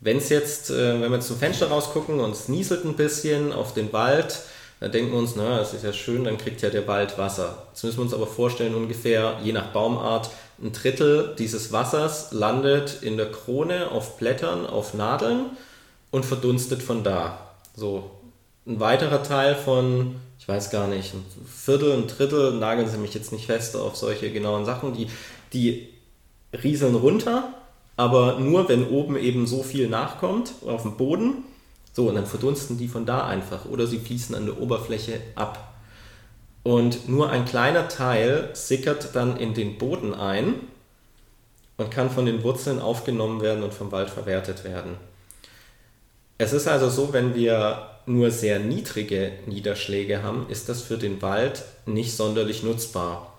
[0.00, 3.74] Wenn es jetzt, äh, wenn wir zum Fenster rausgucken und es nieselt ein bisschen auf
[3.74, 4.40] den Wald,
[4.80, 7.66] dann denken wir uns, na, das ist ja schön, dann kriegt ja der Wald Wasser.
[7.70, 10.30] Jetzt müssen wir uns aber vorstellen, ungefähr, je nach Baumart,
[10.62, 15.46] ein Drittel dieses Wassers landet in der Krone auf Blättern, auf Nadeln
[16.10, 17.54] und verdunstet von da.
[17.74, 18.10] So,
[18.66, 23.14] ein weiterer Teil von, ich weiß gar nicht, ein Viertel, ein Drittel, nageln Sie mich
[23.14, 25.08] jetzt nicht fest auf solche genauen Sachen, die,
[25.52, 25.88] die
[26.62, 27.54] rieseln runter,
[27.96, 31.44] aber nur wenn oben eben so viel nachkommt auf dem Boden
[31.92, 35.74] so, und dann verdunsten die von da einfach oder sie fließen an der Oberfläche ab.
[36.64, 40.54] Und nur ein kleiner Teil sickert dann in den Boden ein
[41.76, 44.96] und kann von den Wurzeln aufgenommen werden und vom Wald verwertet werden.
[46.36, 51.22] Es ist also so, wenn wir nur sehr niedrige Niederschläge haben, ist das für den
[51.22, 53.34] Wald nicht sonderlich nutzbar.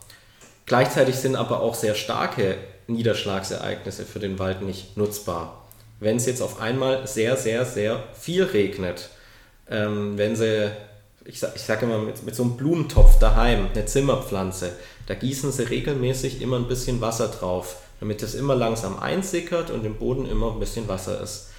[0.65, 5.65] Gleichzeitig sind aber auch sehr starke Niederschlagsereignisse für den Wald nicht nutzbar.
[5.99, 9.09] Wenn es jetzt auf einmal sehr, sehr, sehr viel regnet,
[9.69, 10.71] ähm, wenn sie,
[11.23, 14.73] ich, ich sage immer, mit, mit so einem Blumentopf daheim, eine Zimmerpflanze,
[15.07, 19.85] da gießen sie regelmäßig immer ein bisschen Wasser drauf, damit es immer langsam einsickert und
[19.85, 21.51] im Boden immer ein bisschen Wasser ist.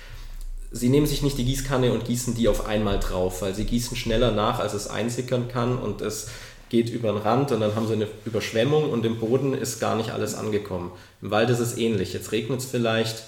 [0.77, 3.97] Sie nehmen sich nicht die Gießkanne und gießen die auf einmal drauf, weil sie gießen
[3.97, 6.29] schneller nach, als es einsickern kann und es
[6.69, 9.97] geht über den Rand und dann haben sie eine Überschwemmung und im Boden ist gar
[9.97, 10.93] nicht alles angekommen.
[11.23, 12.13] Im Wald ist es ähnlich.
[12.13, 13.23] Jetzt regnet es vielleicht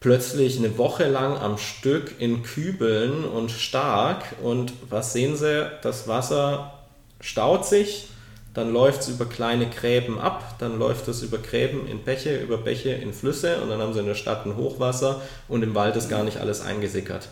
[0.00, 5.70] plötzlich eine Woche lang am Stück in Kübeln und stark und was sehen sie?
[5.82, 6.72] Das Wasser
[7.20, 8.08] staut sich,
[8.54, 12.58] dann läuft es über kleine Gräben ab, dann läuft es über Gräben in Bäche, über
[12.58, 15.96] Bäche in Flüsse und dann haben sie in der Stadt ein Hochwasser und im Wald
[15.96, 17.28] ist gar nicht alles eingesickert.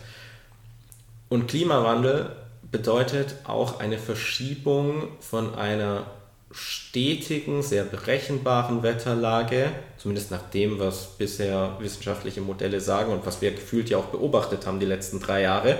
[1.29, 2.31] Und Klimawandel
[2.71, 6.07] bedeutet auch eine Verschiebung von einer
[6.51, 13.51] stetigen, sehr berechenbaren Wetterlage, zumindest nach dem, was bisher wissenschaftliche Modelle sagen und was wir
[13.51, 15.77] gefühlt ja auch beobachtet haben die letzten drei Jahre,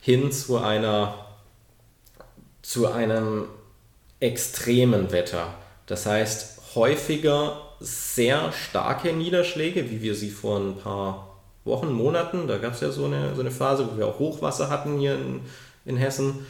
[0.00, 1.14] hin zu einer
[2.62, 3.46] zu einem
[4.22, 5.48] extremen Wetter.
[5.86, 11.28] Das heißt, häufiger sehr starke Niederschläge, wie wir sie vor ein paar
[11.64, 14.68] Wochen, Monaten, da gab es ja so eine, so eine Phase, wo wir auch Hochwasser
[14.68, 15.40] hatten hier in,
[15.84, 16.46] in Hessen.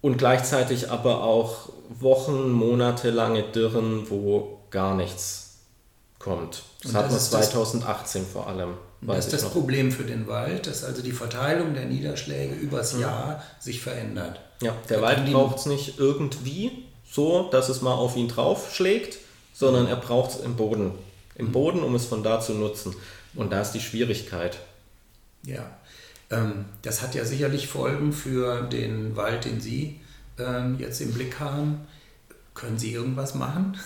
[0.00, 5.58] Und gleichzeitig aber auch Wochen, Monate lange Dürren, wo gar nichts
[6.18, 6.62] kommt.
[6.82, 8.74] Das, das hatten wir 2018 das, vor allem.
[9.00, 9.52] Das ist das noch.
[9.52, 13.02] Problem für den Wald, dass also die Verteilung der Niederschläge übers mhm.
[13.02, 14.40] Jahr sich verändert.
[14.60, 19.18] Ja, der Wald braucht es nicht irgendwie so, dass es mal auf ihn draufschlägt,
[19.54, 20.92] sondern er braucht es im Boden.
[21.36, 21.52] Im mhm.
[21.52, 22.94] Boden, um es von da zu nutzen.
[23.34, 24.58] Und da ist die Schwierigkeit.
[25.44, 25.70] Ja,
[26.30, 30.00] ähm, das hat ja sicherlich Folgen für den Wald, den Sie
[30.38, 31.86] ähm, jetzt im Blick haben.
[32.54, 33.78] Können Sie irgendwas machen?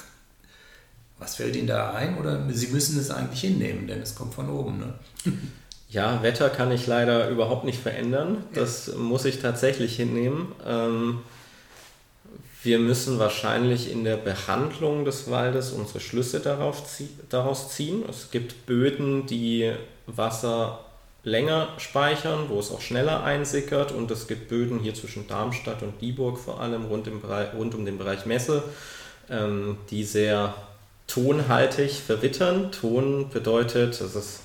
[1.22, 2.18] Was fällt Ihnen da ein?
[2.18, 4.78] Oder Sie müssen es eigentlich hinnehmen, denn es kommt von oben.
[4.78, 4.94] Ne?
[5.88, 8.44] Ja, Wetter kann ich leider überhaupt nicht verändern.
[8.54, 8.94] Das ja.
[8.94, 10.50] muss ich tatsächlich hinnehmen.
[10.66, 11.18] Ähm,
[12.62, 18.04] wir müssen wahrscheinlich in der Behandlung des Waldes unsere Schlüsse daraus ziehen.
[18.08, 19.70] Es gibt Böden, die
[20.06, 20.80] Wasser
[21.24, 26.00] länger speichern, wo es auch schneller einsickert und es gibt Böden hier zwischen Darmstadt und
[26.00, 28.62] Dieburg vor allem rund, im Bereich, rund um den Bereich Messe,
[29.28, 30.54] ähm, die sehr
[31.12, 32.72] tonhaltig verwittern.
[32.72, 34.40] Ton bedeutet, dass es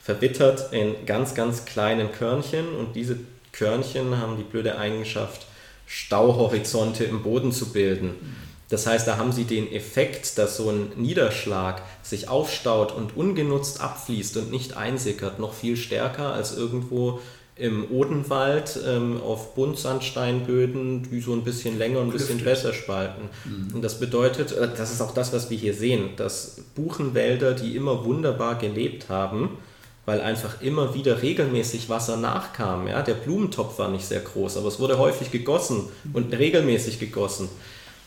[0.00, 3.16] verwittert in ganz, ganz kleinen Körnchen und diese
[3.52, 5.46] Körnchen haben die blöde Eigenschaft,
[5.86, 8.36] Stauhorizonte im Boden zu bilden.
[8.68, 13.80] Das heißt, da haben sie den Effekt, dass so ein Niederschlag sich aufstaut und ungenutzt
[13.80, 17.20] abfließt und nicht einsickert, noch viel stärker als irgendwo
[17.60, 23.28] im Odenwald ähm, auf Buntsandsteinböden, die so ein bisschen länger und ein bisschen besser spalten.
[23.44, 23.74] Mhm.
[23.74, 27.76] Und das bedeutet, äh, das ist auch das, was wir hier sehen, dass Buchenwälder, die
[27.76, 29.58] immer wunderbar gelebt haben,
[30.06, 32.88] weil einfach immer wieder regelmäßig Wasser nachkam.
[32.88, 33.02] Ja?
[33.02, 37.48] Der Blumentopf war nicht sehr groß, aber es wurde häufig gegossen und regelmäßig gegossen.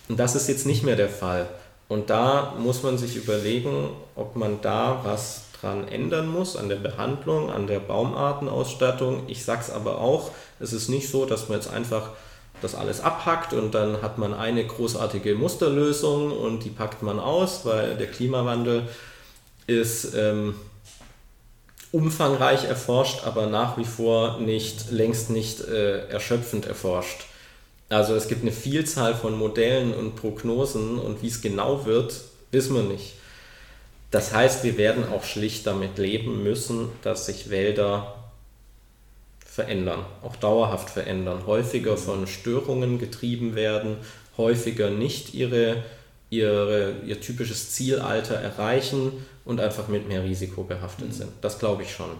[0.10, 1.48] Und das ist jetzt nicht mehr der Fall.
[1.88, 6.76] Und da muss man sich überlegen, ob man da was dran ändern muss, an der
[6.76, 9.23] Behandlung, an der Baumartenausstattung.
[9.28, 12.10] Ich sage es aber auch, es ist nicht so, dass man jetzt einfach
[12.62, 17.65] das alles abhackt und dann hat man eine großartige Musterlösung und die packt man aus,
[17.65, 18.84] weil der Klimawandel
[19.67, 20.56] ist ähm,
[21.91, 27.26] umfangreich erforscht, aber nach wie vor nicht, längst nicht äh, erschöpfend erforscht.
[27.89, 32.21] Also es gibt eine Vielzahl von Modellen und Prognosen und wie es genau wird,
[32.52, 33.13] wissen wir nicht.
[34.13, 38.13] Das heißt, wir werden auch schlicht damit leben müssen, dass sich Wälder
[39.43, 43.97] verändern, auch dauerhaft verändern, häufiger von Störungen getrieben werden,
[44.38, 45.84] häufiger nicht ihre,
[46.30, 51.13] ihre, ihr typisches Zielalter erreichen und einfach mit mehr Risiko behaftet mhm.
[51.13, 51.32] sind.
[51.41, 52.12] Das glaube ich schon.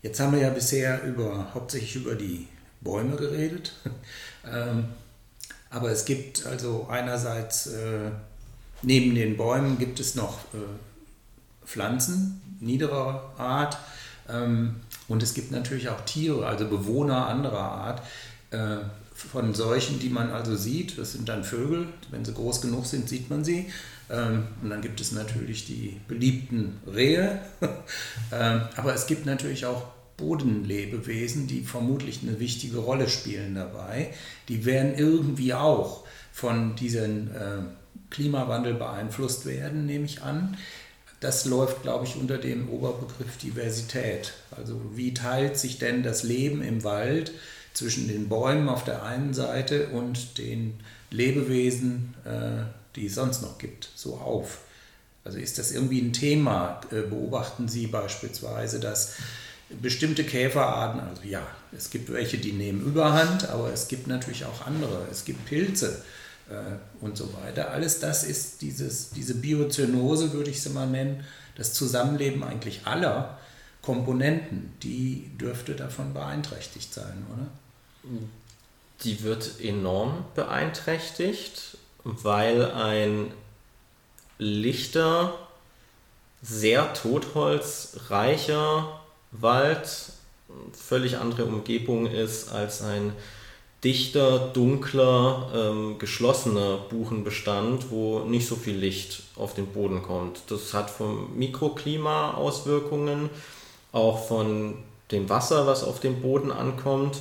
[0.00, 2.48] Jetzt haben wir ja bisher über, hauptsächlich über die
[2.80, 3.74] Bäume geredet.
[4.50, 4.86] ähm,
[5.68, 8.12] aber es gibt also einerseits äh,
[8.82, 13.78] neben den Bäumen gibt es noch äh, Pflanzen niederer Art
[14.28, 14.76] ähm,
[15.08, 18.02] und es gibt natürlich auch Tiere, also Bewohner anderer Art.
[18.50, 18.78] Äh,
[19.28, 23.08] von solchen, die man also sieht, das sind dann Vögel, wenn sie groß genug sind,
[23.08, 23.66] sieht man sie.
[24.08, 27.40] Ähm, und dann gibt es natürlich die beliebten Rehe.
[28.32, 34.12] ähm, aber es gibt natürlich auch Bodenlebewesen, die vermutlich eine wichtige Rolle spielen dabei.
[34.48, 37.62] Die werden irgendwie auch von diesem äh,
[38.10, 40.56] Klimawandel beeinflusst werden, nehme ich an.
[41.20, 44.32] das läuft, glaube ich, unter dem Oberbegriff Diversität.
[44.56, 47.32] Also wie teilt sich denn das Leben im Wald
[47.74, 52.64] zwischen den Bäumen auf der einen Seite und den Lebewesen, äh,
[52.96, 54.60] die es sonst noch gibt, so auf?
[55.22, 56.80] Also ist das irgendwie ein Thema?
[56.90, 59.16] Äh, beobachten Sie beispielsweise, dass
[59.82, 61.46] bestimmte Käferarten, also ja,
[61.76, 65.06] es gibt welche, die nehmen Überhand, aber es gibt natürlich auch andere.
[65.10, 66.02] Es gibt Pilze
[67.00, 67.70] und so weiter.
[67.70, 71.24] Alles das ist dieses, diese Biozönose, würde ich sie mal nennen,
[71.56, 73.38] das Zusammenleben eigentlich aller
[73.82, 77.46] Komponenten, die dürfte davon beeinträchtigt sein, oder?
[79.02, 83.32] Die wird enorm beeinträchtigt, weil ein
[84.38, 85.34] lichter,
[86.42, 89.00] sehr totholzreicher
[89.32, 90.12] Wald
[90.72, 93.12] völlig andere Umgebung ist als ein
[93.82, 100.42] dichter, dunkler, ähm, geschlossener Buchenbestand, wo nicht so viel Licht auf den Boden kommt.
[100.48, 103.30] Das hat vom Mikroklima Auswirkungen,
[103.92, 104.74] auch von
[105.10, 107.18] dem Wasser, was auf den Boden ankommt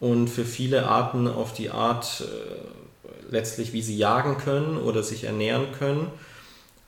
[0.00, 5.24] und für viele Arten auf die Art äh, letztlich, wie sie jagen können oder sich
[5.24, 6.08] ernähren können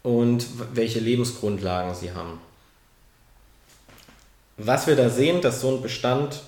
[0.03, 2.39] und welche Lebensgrundlagen sie haben
[4.57, 6.43] was wir da sehen, dass so ein Bestand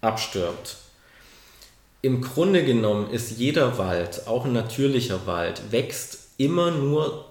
[0.00, 0.76] abstirbt.
[2.00, 7.24] Im Grunde genommen ist jeder Wald, auch ein natürlicher Wald, wächst immer nur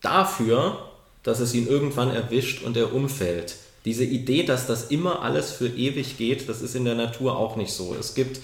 [0.00, 0.88] dafür,
[1.22, 3.56] dass es ihn irgendwann erwischt und er umfällt.
[3.84, 7.56] Diese Idee, dass das immer alles für ewig geht, das ist in der Natur auch
[7.56, 7.94] nicht so.
[7.98, 8.40] Es gibt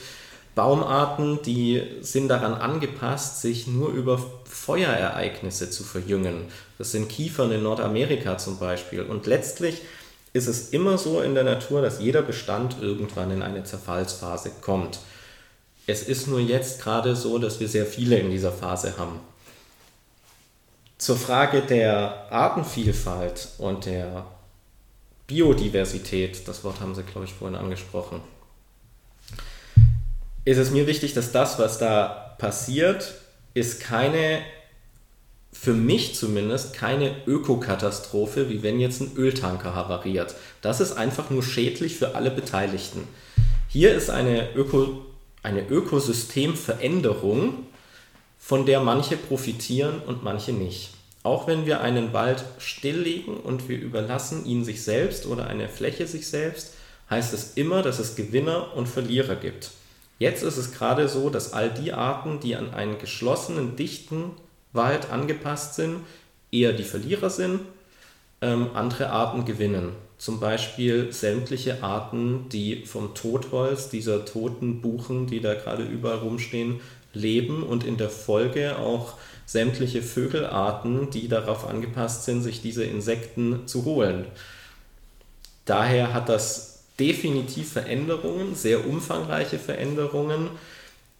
[0.54, 6.46] Baumarten, die sind daran angepasst, sich nur über Feuerereignisse zu verjüngen.
[6.78, 9.02] Das sind Kiefern in Nordamerika zum Beispiel.
[9.02, 9.82] Und letztlich
[10.38, 15.00] ist es immer so in der Natur, dass jeder Bestand irgendwann in eine Zerfallsphase kommt.
[15.86, 19.20] Es ist nur jetzt gerade so, dass wir sehr viele in dieser Phase haben.
[20.96, 24.26] Zur Frage der Artenvielfalt und der
[25.26, 28.20] Biodiversität, das Wort haben Sie, glaube ich, vorhin angesprochen,
[30.44, 33.14] ist es mir wichtig, dass das, was da passiert,
[33.54, 34.42] ist keine
[35.60, 40.36] für mich zumindest keine Ökokatastrophe, wie wenn jetzt ein Öltanker havariert.
[40.62, 43.08] Das ist einfach nur schädlich für alle Beteiligten.
[43.68, 45.04] Hier ist eine, Öko,
[45.42, 47.66] eine Ökosystemveränderung,
[48.38, 50.90] von der manche profitieren und manche nicht.
[51.24, 56.06] Auch wenn wir einen Wald stilllegen und wir überlassen ihn sich selbst oder eine Fläche
[56.06, 56.74] sich selbst,
[57.10, 59.72] heißt es immer, dass es Gewinner und Verlierer gibt.
[60.20, 64.30] Jetzt ist es gerade so, dass all die Arten, die an einen geschlossenen, dichten
[64.78, 66.00] Wald angepasst sind,
[66.50, 67.60] eher die Verlierer sind,
[68.40, 69.92] ähm, andere Arten gewinnen.
[70.16, 76.80] Zum Beispiel sämtliche Arten, die vom Totholz, dieser toten Buchen, die da gerade überall rumstehen,
[77.12, 79.14] leben und in der Folge auch
[79.46, 84.26] sämtliche Vögelarten, die darauf angepasst sind, sich diese Insekten zu holen.
[85.64, 90.48] Daher hat das definitiv Veränderungen, sehr umfangreiche Veränderungen,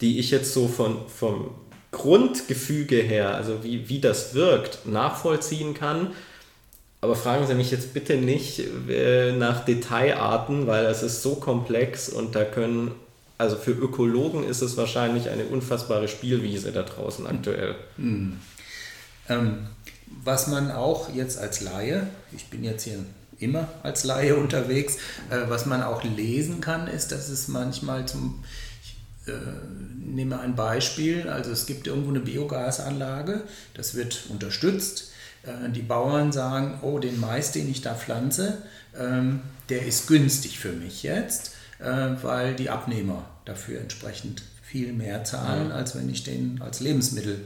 [0.01, 1.51] die ich jetzt so von, vom
[1.91, 6.11] Grundgefüge her, also wie, wie das wirkt, nachvollziehen kann.
[7.01, 12.09] Aber fragen Sie mich jetzt bitte nicht äh, nach Detailarten, weil das ist so komplex
[12.09, 12.91] und da können,
[13.37, 17.75] also für Ökologen ist es wahrscheinlich eine unfassbare Spielwiese da draußen aktuell.
[17.97, 18.39] Mhm.
[19.29, 19.67] Ähm,
[20.23, 22.99] was man auch jetzt als Laie, ich bin jetzt hier
[23.39, 24.97] immer als Laie unterwegs,
[25.29, 28.43] äh, was man auch lesen kann, ist, dass es manchmal zum
[29.29, 35.11] äh, nehme ein Beispiel, also es gibt irgendwo eine Biogasanlage, das wird unterstützt.
[35.43, 38.59] Äh, die Bauern sagen, oh, den Mais, den ich da pflanze,
[38.97, 45.23] ähm, der ist günstig für mich jetzt, äh, weil die Abnehmer dafür entsprechend viel mehr
[45.23, 47.45] zahlen, als wenn ich den als Lebensmittel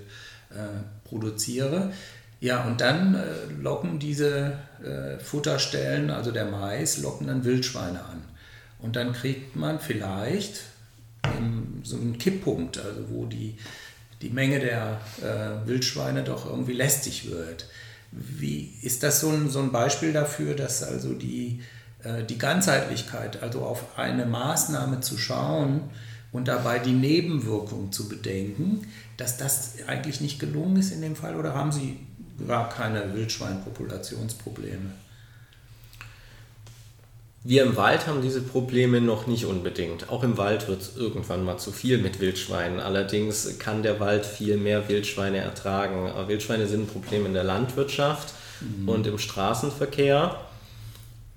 [1.06, 1.92] produziere.
[2.40, 3.18] Ja, und dann
[3.62, 4.58] locken diese
[5.24, 8.22] Futterstellen, also der Mais, locken dann Wildschweine an.
[8.78, 10.64] Und dann kriegt man vielleicht
[11.84, 13.56] so einen Kipppunkt, also wo die,
[14.22, 17.68] die Menge der äh, Wildschweine doch irgendwie lästig wird.
[18.12, 21.62] Wie ist das so ein, so ein Beispiel dafür, dass also die,
[22.04, 25.82] äh, die Ganzheitlichkeit, also auf eine Maßnahme zu schauen
[26.32, 31.36] und dabei die Nebenwirkung zu bedenken, dass das eigentlich nicht gelungen ist in dem Fall
[31.36, 32.00] oder haben Sie
[32.48, 35.03] gar keine Wildschweinpopulationsprobleme?
[37.46, 40.10] Wir im Wald haben diese Probleme noch nicht unbedingt.
[40.10, 42.80] Auch im Wald wird es irgendwann mal zu viel mit Wildschweinen.
[42.80, 46.10] Allerdings kann der Wald viel mehr Wildschweine ertragen.
[46.10, 48.88] Aber Wildschweine sind ein Problem in der Landwirtschaft mhm.
[48.88, 50.38] und im Straßenverkehr.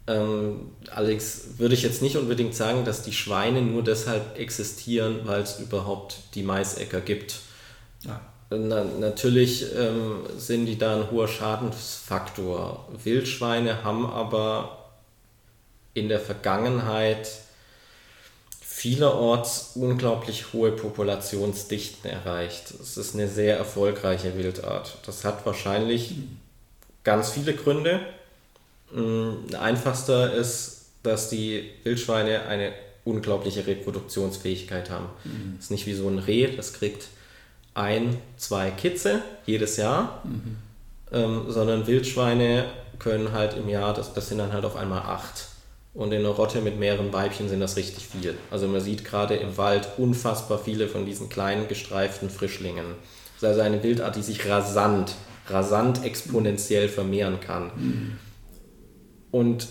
[0.06, 5.42] Ähm, allerdings würde ich jetzt nicht unbedingt sagen, dass die Schweine nur deshalb existieren, weil
[5.42, 7.40] es überhaupt die Maisäcker gibt.
[8.04, 8.20] Ja.
[8.50, 12.88] na, natürlich ähm, sind die da ein hoher Schadensfaktor.
[13.02, 14.75] Wildschweine haben aber
[15.96, 17.26] in der Vergangenheit
[18.60, 22.74] vielerorts unglaublich hohe Populationsdichten erreicht.
[22.82, 24.98] Es ist eine sehr erfolgreiche Wildart.
[25.06, 26.14] Das hat wahrscheinlich
[27.02, 28.00] ganz viele Gründe.
[28.92, 32.74] Mm, einfachster ist, dass die Wildschweine eine
[33.06, 35.06] unglaubliche Reproduktionsfähigkeit haben.
[35.24, 35.54] Mhm.
[35.56, 37.08] Das ist nicht wie so ein Reh, das kriegt
[37.72, 40.56] ein, zwei Kitze jedes Jahr, mhm.
[41.12, 42.66] ähm, sondern Wildschweine
[42.98, 45.55] können halt im Jahr, das, das sind dann halt auf einmal acht.
[45.96, 48.36] Und in einer Rotte mit mehreren Weibchen sind das richtig viel.
[48.50, 52.84] Also man sieht gerade im Wald unfassbar viele von diesen kleinen gestreiften Frischlingen.
[53.40, 55.14] Das ist also eine Wildart, die sich rasant,
[55.48, 58.18] rasant exponentiell vermehren kann.
[59.30, 59.68] Und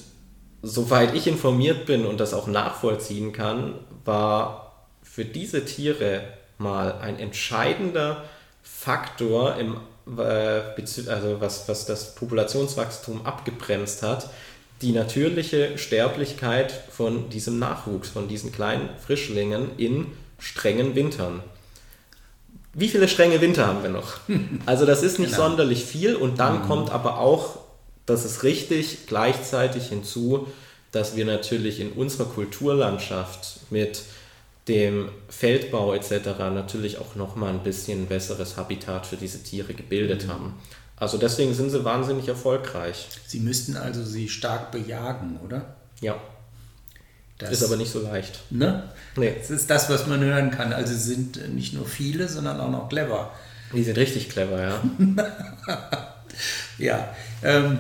[0.63, 6.23] soweit ich informiert bin und das auch nachvollziehen kann, war für diese Tiere
[6.57, 8.23] mal ein entscheidender
[8.63, 9.77] Faktor, im,
[10.17, 10.61] äh,
[11.07, 14.29] also was, was das Populationswachstum abgebremst hat,
[14.81, 20.07] die natürliche Sterblichkeit von diesem Nachwuchs, von diesen kleinen Frischlingen in
[20.37, 21.41] strengen Wintern.
[22.73, 24.17] Wie viele strenge Winter haben wir noch?
[24.65, 25.49] Also das ist nicht genau.
[25.49, 26.67] sonderlich viel und dann mhm.
[26.67, 27.59] kommt aber auch,
[28.05, 30.47] das ist richtig, gleichzeitig hinzu,
[30.91, 34.03] dass wir natürlich in unserer Kulturlandschaft mit
[34.67, 36.39] dem Feldbau etc.
[36.53, 40.31] natürlich auch nochmal ein bisschen besseres Habitat für diese Tiere gebildet mhm.
[40.31, 40.53] haben.
[40.97, 43.07] Also deswegen sind sie wahnsinnig erfolgreich.
[43.27, 45.75] Sie müssten also sie stark bejagen, oder?
[46.01, 46.15] Ja.
[47.37, 48.39] Das ist aber nicht so leicht.
[48.49, 48.89] Ne?
[49.17, 49.35] Nee.
[49.37, 50.71] Das ist das, was man hören kann.
[50.71, 53.31] Also sie sind nicht nur viele, sondern auch noch clever.
[53.73, 54.83] Die sind richtig clever, ja.
[56.77, 57.15] ja.
[57.43, 57.79] Ähm,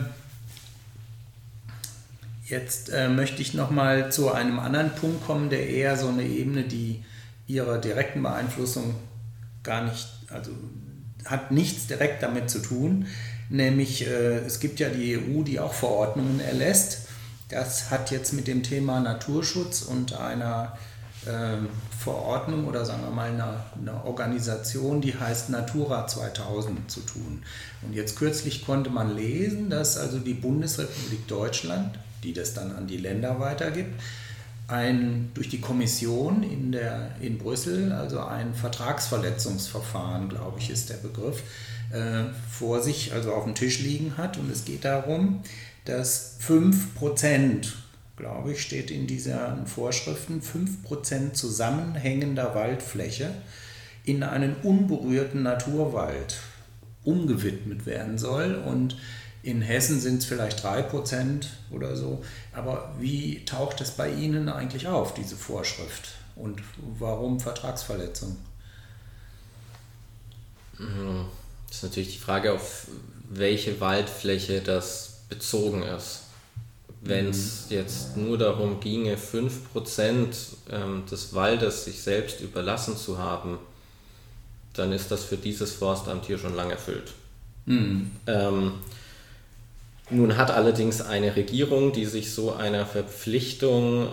[2.45, 6.63] Jetzt äh, möchte ich nochmal zu einem anderen Punkt kommen, der eher so eine Ebene,
[6.63, 7.03] die
[7.47, 8.95] ihrer direkten Beeinflussung
[9.63, 10.51] gar nicht, also
[11.25, 13.07] hat nichts direkt damit zu tun.
[13.49, 17.07] Nämlich äh, es gibt ja die EU, die auch Verordnungen erlässt.
[17.49, 20.77] Das hat jetzt mit dem Thema Naturschutz und einer
[21.25, 21.57] äh,
[21.97, 27.43] Verordnung oder sagen wir mal einer, einer, Organisation, die heißt Natura 2000 zu tun.
[27.83, 32.87] Und jetzt kürzlich konnte man lesen, dass also die Bundesrepublik Deutschland die das dann an
[32.87, 33.93] die Länder weitergibt,
[34.67, 40.95] ein, durch die Kommission in, der, in Brüssel, also ein Vertragsverletzungsverfahren, glaube ich, ist der
[40.95, 41.43] Begriff,
[41.91, 44.37] äh, vor sich, also auf dem Tisch liegen hat.
[44.37, 45.41] Und es geht darum,
[45.85, 47.73] dass 5%,
[48.17, 53.29] glaube ich, steht in diesen Vorschriften, 5% zusammenhängender Waldfläche
[54.03, 56.37] in einen unberührten Naturwald
[57.03, 58.55] umgewidmet werden soll.
[58.55, 58.97] Und
[59.43, 62.23] in Hessen sind es vielleicht 3% oder so.
[62.55, 66.09] Aber wie taucht es bei Ihnen eigentlich auf, diese Vorschrift?
[66.35, 66.61] Und
[66.99, 68.37] warum Vertragsverletzung?
[70.77, 72.87] Das ist natürlich die Frage, auf
[73.29, 76.21] welche Waldfläche das bezogen ist.
[77.01, 77.75] Wenn es mhm.
[77.75, 80.35] jetzt nur darum ginge, 5%
[80.71, 83.59] ähm, des Waldes sich selbst überlassen zu haben,
[84.73, 87.13] dann ist das für dieses Forstamt hier schon lange erfüllt.
[87.65, 88.11] Mhm.
[88.27, 88.73] Ähm,
[90.09, 94.09] nun hat allerdings eine Regierung, die sich so einer Verpflichtung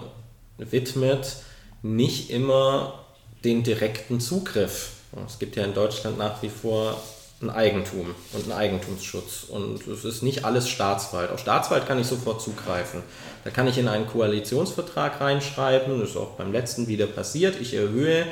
[0.59, 1.37] widmet,
[1.83, 3.05] nicht immer
[3.45, 4.91] den direkten Zugriff.
[5.27, 7.03] Es gibt ja in Deutschland nach wie vor
[7.43, 9.45] ein Eigentum und einen Eigentumsschutz.
[9.49, 11.31] Und es ist nicht alles Staatswald.
[11.31, 13.03] Auf Staatswald kann ich sofort zugreifen.
[13.45, 17.61] Da kann ich in einen Koalitionsvertrag reinschreiben, das ist auch beim letzten wieder passiert.
[17.61, 18.27] Ich erhöhe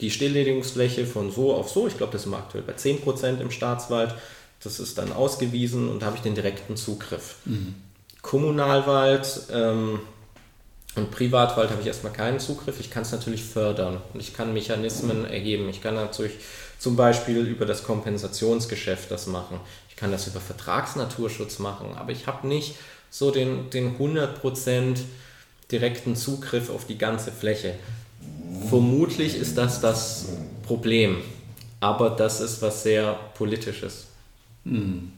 [0.00, 1.86] die Stilllegungsfläche von so auf so.
[1.86, 4.14] Ich glaube, das ist aktuell bei 10% im Staatswald.
[4.62, 7.36] Das ist dann ausgewiesen und da habe ich den direkten Zugriff.
[7.44, 7.74] Mhm.
[8.22, 10.00] Kommunalwald ähm,
[10.96, 12.80] und Privatwald habe ich erstmal keinen Zugriff.
[12.80, 15.68] Ich kann es natürlich fördern und ich kann Mechanismen erheben.
[15.68, 16.34] Ich kann natürlich
[16.78, 19.60] zum Beispiel über das Kompensationsgeschäft das machen.
[19.88, 22.74] Ich kann das über Vertragsnaturschutz machen, aber ich habe nicht
[23.10, 24.98] so den, den 100%
[25.70, 27.74] direkten Zugriff auf die ganze Fläche.
[28.68, 30.26] Vermutlich ist das das
[30.64, 31.22] Problem,
[31.80, 34.09] aber das ist was sehr Politisches.
[34.70, 35.12] Hm.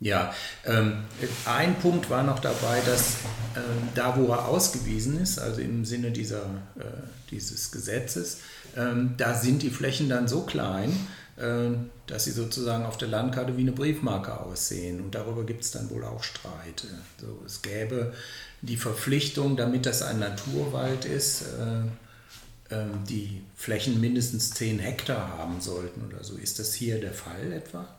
[0.00, 0.32] Ja,
[0.64, 0.98] ähm,
[1.44, 3.16] ein Punkt war noch dabei, dass
[3.56, 6.44] ähm, da, wo er ausgewiesen ist, also im Sinne dieser,
[6.78, 6.84] äh,
[7.32, 8.38] dieses Gesetzes,
[8.76, 10.94] ähm, da sind die Flächen dann so klein,
[11.36, 11.70] äh,
[12.06, 15.00] dass sie sozusagen auf der Landkarte wie eine Briefmarke aussehen.
[15.00, 16.86] Und darüber gibt es dann wohl auch Streit.
[17.20, 18.14] So, es gäbe
[18.62, 25.60] die Verpflichtung, damit das ein Naturwald ist, äh, äh die Flächen mindestens 10 Hektar haben
[25.60, 26.36] sollten oder so.
[26.36, 27.97] Ist das hier der Fall etwa?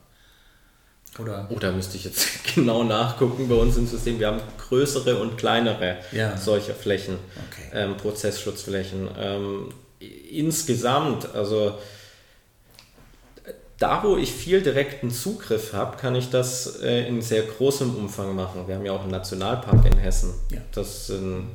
[1.19, 1.47] Oder?
[1.49, 4.19] Oder müsste ich jetzt genau nachgucken bei uns im System.
[4.19, 6.37] Wir haben größere und kleinere ja.
[6.37, 7.15] solcher Flächen,
[7.49, 7.69] okay.
[7.73, 9.09] ähm, Prozessschutzflächen.
[9.17, 9.69] Ähm,
[10.31, 11.77] insgesamt, also
[13.79, 18.35] da, wo ich viel direkten Zugriff habe, kann ich das äh, in sehr großem Umfang
[18.35, 18.67] machen.
[18.67, 20.33] Wir haben ja auch einen Nationalpark in Hessen.
[20.51, 20.59] Ja.
[20.73, 21.47] Das sind,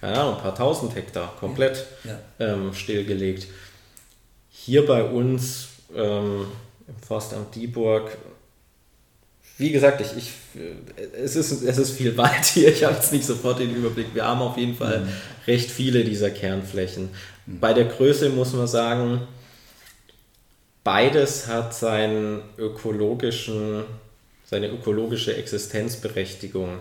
[0.00, 2.18] keine Ahnung, ein paar tausend Hektar komplett ja.
[2.38, 2.54] Ja.
[2.54, 3.48] Ähm, stillgelegt.
[4.50, 6.46] Hier bei uns ähm,
[6.88, 8.16] im Forstamt Dieburg,
[9.58, 10.32] wie gesagt, ich, ich,
[11.22, 14.14] es, ist, es ist viel Wald hier, ich habe jetzt nicht sofort den Überblick.
[14.14, 15.08] Wir haben auf jeden Fall mhm.
[15.46, 17.10] recht viele dieser Kernflächen.
[17.46, 17.60] Mhm.
[17.60, 19.22] Bei der Größe muss man sagen,
[20.84, 23.84] beides hat seinen ökologischen,
[24.44, 26.80] seine ökologische Existenzberechtigung.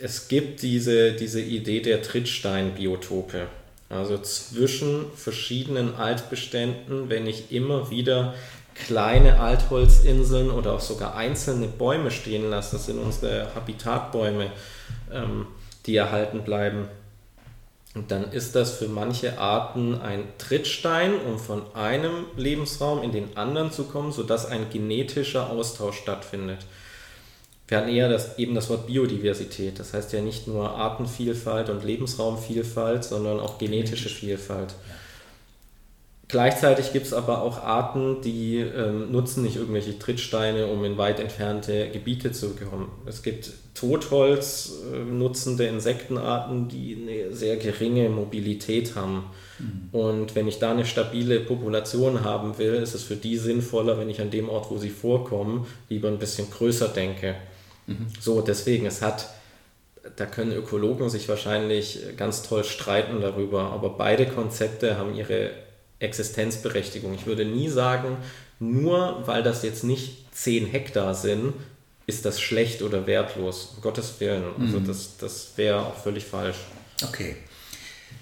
[0.00, 3.46] Es gibt diese, diese Idee der Trittsteinbiotope.
[3.90, 8.34] Also zwischen verschiedenen Altbeständen, wenn ich immer wieder
[8.74, 14.50] kleine Altholzinseln oder auch sogar einzelne Bäume stehen lasse, das sind unsere Habitatbäume,
[15.12, 15.46] ähm,
[15.86, 16.88] die erhalten bleiben,
[17.94, 23.36] und dann ist das für manche Arten ein Trittstein, um von einem Lebensraum in den
[23.36, 26.60] anderen zu kommen, sodass ein genetischer Austausch stattfindet.
[27.68, 29.78] Wir hatten eher das, eben das Wort Biodiversität.
[29.78, 34.74] Das heißt ja nicht nur Artenvielfalt und Lebensraumvielfalt, sondern auch genetische Vielfalt.
[36.32, 41.20] Gleichzeitig gibt es aber auch Arten, die ähm, nutzen nicht irgendwelche Trittsteine, um in weit
[41.20, 42.88] entfernte Gebiete zu kommen.
[43.04, 49.24] Es gibt Totholz äh, nutzende Insektenarten, die eine sehr geringe Mobilität haben.
[49.58, 49.88] Mhm.
[49.92, 54.08] Und wenn ich da eine stabile Population haben will, ist es für die sinnvoller, wenn
[54.08, 57.34] ich an dem Ort, wo sie vorkommen, lieber ein bisschen größer denke.
[57.86, 58.06] Mhm.
[58.18, 59.28] So, deswegen, es hat
[60.16, 65.50] da können Ökologen sich wahrscheinlich ganz toll streiten darüber, aber beide Konzepte haben ihre
[66.02, 67.14] Existenzberechtigung.
[67.14, 68.16] Ich würde nie sagen,
[68.58, 71.54] nur weil das jetzt nicht 10 Hektar sind,
[72.06, 73.74] ist das schlecht oder wertlos.
[73.76, 74.44] Um Gottes Willen.
[74.60, 74.86] Also mhm.
[74.86, 76.58] das, das wäre auch völlig falsch.
[77.02, 77.36] Okay.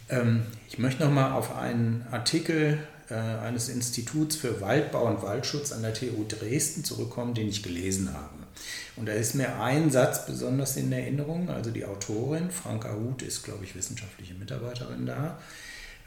[0.08, 2.78] Ähm, ich möchte nochmal auf einen Artikel
[3.10, 8.12] äh, eines Instituts für Waldbau und Waldschutz an der TU Dresden zurückkommen, den ich gelesen
[8.12, 8.40] habe.
[8.96, 11.48] Und da ist mir ein Satz besonders in Erinnerung.
[11.48, 15.38] Also die Autorin, Franka Huth, ist, glaube ich, wissenschaftliche Mitarbeiterin da.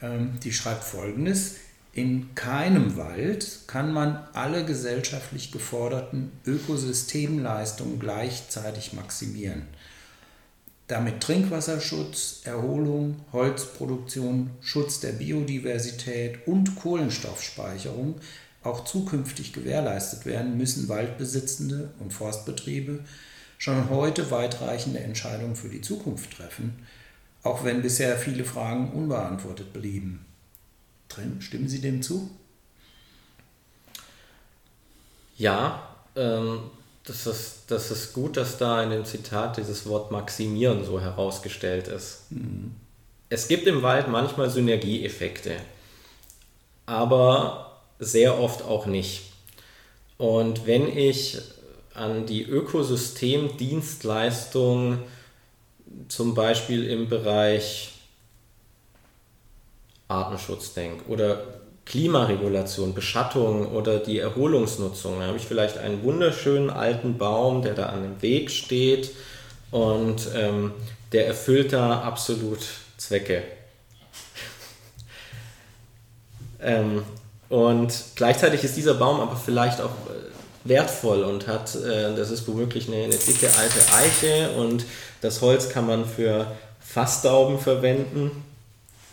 [0.04, 1.56] Ähm, die schreibt folgendes.
[1.92, 9.62] In keinem Wald kann man alle gesellschaftlich geforderten Ökosystemleistungen gleichzeitig maximieren.
[10.88, 18.16] Damit Trinkwasserschutz, Erholung, Holzproduktion, Schutz der Biodiversität und Kohlenstoffspeicherung
[18.62, 23.00] auch zukünftig gewährleistet werden, müssen Waldbesitzende und Forstbetriebe
[23.56, 26.84] schon heute weitreichende Entscheidungen für die Zukunft treffen,
[27.44, 30.24] auch wenn bisher viele Fragen unbeantwortet blieben
[31.08, 31.40] drin.
[31.40, 32.30] Stimmen Sie dem zu?
[35.36, 36.60] Ja, ähm,
[37.04, 41.86] das, ist, das ist gut, dass da in dem Zitat dieses Wort maximieren so herausgestellt
[41.88, 42.30] ist.
[42.30, 42.74] Mhm.
[43.28, 45.56] Es gibt im Wald manchmal Synergieeffekte,
[46.86, 49.32] aber sehr oft auch nicht.
[50.18, 51.38] Und wenn ich
[51.94, 54.98] an die Ökosystemdienstleistung
[56.08, 57.92] zum Beispiel im Bereich
[60.08, 61.42] Artenschutz denke oder
[61.86, 65.20] Klimaregulation, Beschattung oder die Erholungsnutzung.
[65.20, 69.10] Da habe ich vielleicht einen wunderschönen alten Baum, der da an dem Weg steht
[69.70, 70.72] und ähm,
[71.12, 72.60] der erfüllt da absolut
[72.96, 73.42] Zwecke.
[76.62, 77.02] ähm,
[77.50, 80.34] und gleichzeitig ist dieser Baum aber vielleicht auch äh,
[80.64, 84.84] wertvoll und hat, äh, das ist womöglich eine, eine dicke alte Eiche und
[85.24, 86.46] das Holz kann man für
[86.80, 88.30] Fassdauben verwenden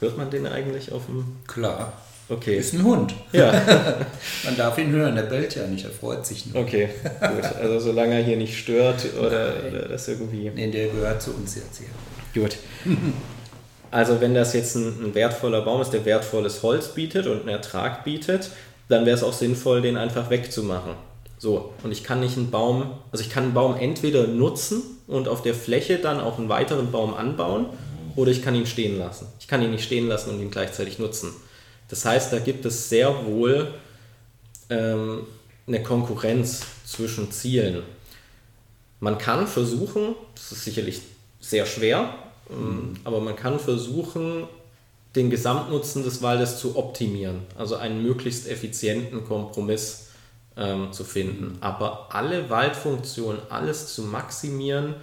[0.01, 1.37] Hört man den eigentlich auf dem.
[1.47, 1.93] Klar.
[2.27, 2.57] Okay.
[2.57, 3.13] Ist ein Hund.
[3.33, 3.51] Ja.
[4.43, 6.63] man darf ihn hören, der bellt ja nicht, er freut sich nur.
[6.63, 7.43] Okay, gut.
[7.61, 10.49] Also solange er hier nicht stört oder, oder das irgendwie.
[10.49, 12.41] Nee, der gehört zu uns jetzt hier.
[12.41, 12.57] Gut.
[13.91, 17.49] Also wenn das jetzt ein, ein, wertvoller Baum ist, der wertvolles Holz bietet und einen
[17.49, 18.49] Ertrag bietet,
[18.87, 20.93] dann wäre es auch sinnvoll, den einfach wegzumachen.
[21.37, 24.81] So, und ich kann nicht einen Baum, also ich kann einen Baum entweder nutzen
[25.11, 27.65] und auf der Fläche dann auch einen weiteren Baum anbauen
[28.15, 29.27] oder ich kann ihn stehen lassen.
[29.39, 31.31] Ich kann ihn nicht stehen lassen und ihn gleichzeitig nutzen.
[31.89, 33.73] Das heißt, da gibt es sehr wohl
[34.69, 35.23] ähm,
[35.67, 37.83] eine Konkurrenz zwischen Zielen.
[39.01, 41.01] Man kann versuchen, das ist sicherlich
[41.41, 42.13] sehr schwer,
[42.49, 44.47] ähm, aber man kann versuchen,
[45.15, 50.10] den Gesamtnutzen des Waldes zu optimieren, also einen möglichst effizienten Kompromiss
[50.57, 51.57] ähm, zu finden.
[51.61, 54.95] Aber alle Waldfunktionen, alles zu maximieren,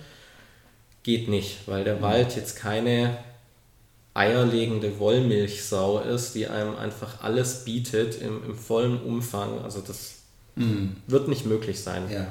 [1.03, 3.17] geht nicht, weil der Wald jetzt keine
[4.15, 9.63] eierlegende Wollmilchsau ist, die einem einfach alles bietet im, im vollen Umfang.
[9.63, 10.17] Also das
[10.57, 10.97] mhm.
[11.07, 12.11] wird nicht möglich sein.
[12.11, 12.27] Ja.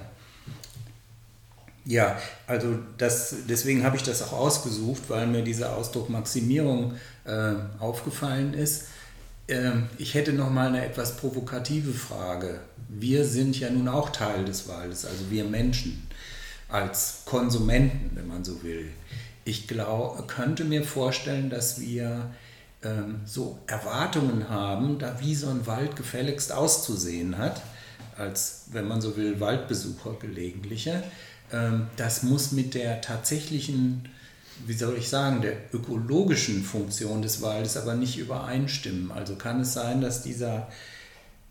[1.86, 7.54] Ja, also das, deswegen habe ich das auch ausgesucht, weil mir dieser Ausdruck Maximierung äh,
[7.80, 8.88] aufgefallen ist.
[9.48, 12.60] Ähm, ich hätte noch mal eine etwas provokative Frage.
[12.90, 16.08] Wir sind ja nun auch Teil des Waldes, also wir Menschen
[16.70, 18.90] als Konsumenten, wenn man so will.
[19.46, 22.30] Ich glaub, könnte mir vorstellen, dass wir
[22.84, 27.62] ähm, so Erwartungen haben, da wie so ein Wald gefälligst auszusehen hat,
[28.18, 31.04] als wenn man so will, Waldbesucher gelegentliche.
[31.54, 34.10] Ähm, das muss mit der tatsächlichen
[34.66, 39.12] wie soll ich sagen, der ökologischen Funktion des Waldes aber nicht übereinstimmen.
[39.12, 40.68] Also kann es sein, dass dieser,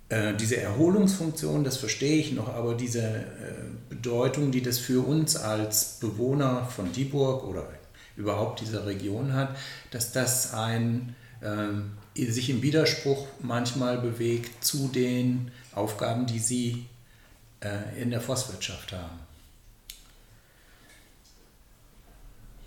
[0.09, 3.25] äh, diese Erholungsfunktion, das verstehe ich noch, aber diese äh,
[3.89, 7.69] Bedeutung, die das für uns als Bewohner von Dieburg oder
[8.17, 9.57] überhaupt dieser Region hat,
[9.91, 16.87] dass das ein, äh, sich im Widerspruch manchmal bewegt zu den Aufgaben, die Sie
[17.61, 19.26] äh, in der Forstwirtschaft haben.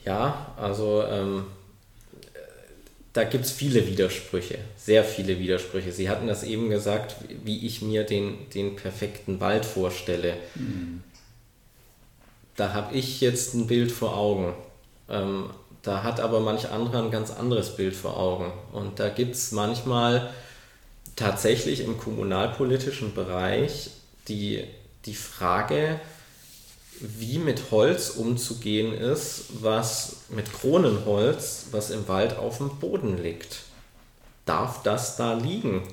[0.05, 1.45] Ja, also ähm,
[3.13, 5.91] da gibt es viele Widersprüche, sehr viele Widersprüche.
[5.91, 10.35] Sie hatten das eben gesagt, wie ich mir den, den perfekten Wald vorstelle.
[10.55, 11.03] Mhm.
[12.55, 14.53] Da habe ich jetzt ein Bild vor Augen.
[15.09, 15.49] Ähm,
[15.81, 18.51] da hat aber manch anderer ein ganz anderes Bild vor Augen.
[18.73, 20.29] Und da gibt es manchmal
[21.15, 23.91] tatsächlich im kommunalpolitischen Bereich
[24.27, 24.63] die,
[25.05, 25.99] die Frage,
[27.01, 33.59] wie mit Holz umzugehen ist, was mit Kronenholz, was im Wald auf dem Boden liegt.
[34.45, 35.83] Darf das da liegen?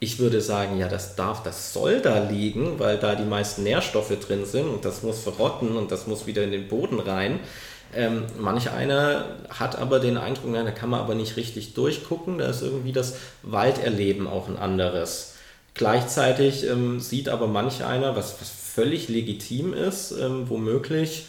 [0.00, 4.12] Ich würde sagen, ja, das darf, das soll da liegen, weil da die meisten Nährstoffe
[4.20, 7.40] drin sind und das muss verrotten und das muss wieder in den Boden rein.
[7.94, 12.38] Ähm, manch einer hat aber den Eindruck, na, da kann man aber nicht richtig durchgucken,
[12.38, 15.34] da ist irgendwie das Walderleben auch ein anderes.
[15.74, 21.26] Gleichzeitig ähm, sieht aber manch einer, was, was völlig legitim ist, ähm, womöglich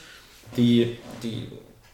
[0.58, 1.48] die, die,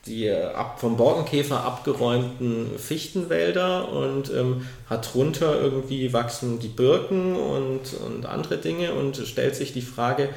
[0.06, 7.93] die ab, vom Borkenkäfer abgeräumten Fichtenwälder und ähm, hat drunter irgendwie wachsen die Birken und,
[8.06, 10.30] und andere Dinge und stellt sich die Frage,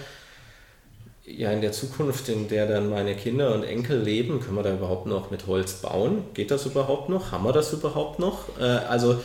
[1.27, 4.75] ja, in der Zukunft, in der dann meine Kinder und Enkel leben, können wir da
[4.75, 6.25] überhaupt noch mit Holz bauen?
[6.35, 7.33] Geht das überhaupt noch?
[7.33, 8.59] Haben wir das überhaupt noch?
[8.61, 9.21] Äh, also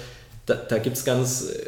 [0.46, 1.60] da, da gibt es ganz äh,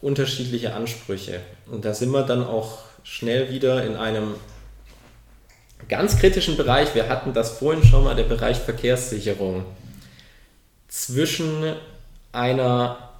[0.00, 1.40] unterschiedliche Ansprüche.
[1.70, 4.34] Und da sind wir dann auch schnell wieder in einem
[5.88, 9.64] ganz kritischen Bereich, wir hatten das vorhin schon mal, der Bereich Verkehrssicherung,
[10.88, 11.74] zwischen
[12.32, 13.10] einer,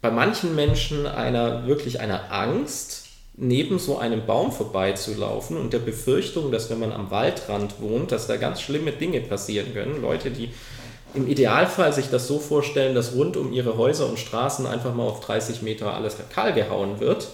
[0.00, 6.50] bei manchen Menschen einer wirklich einer Angst, neben so einem Baum vorbeizulaufen und der Befürchtung,
[6.50, 10.00] dass wenn man am Waldrand wohnt, dass da ganz schlimme Dinge passieren können.
[10.00, 10.50] Leute, die
[11.14, 15.04] im Idealfall sich das so vorstellen, dass rund um ihre Häuser und Straßen einfach mal
[15.04, 17.28] auf 30 Meter alles kahl gehauen wird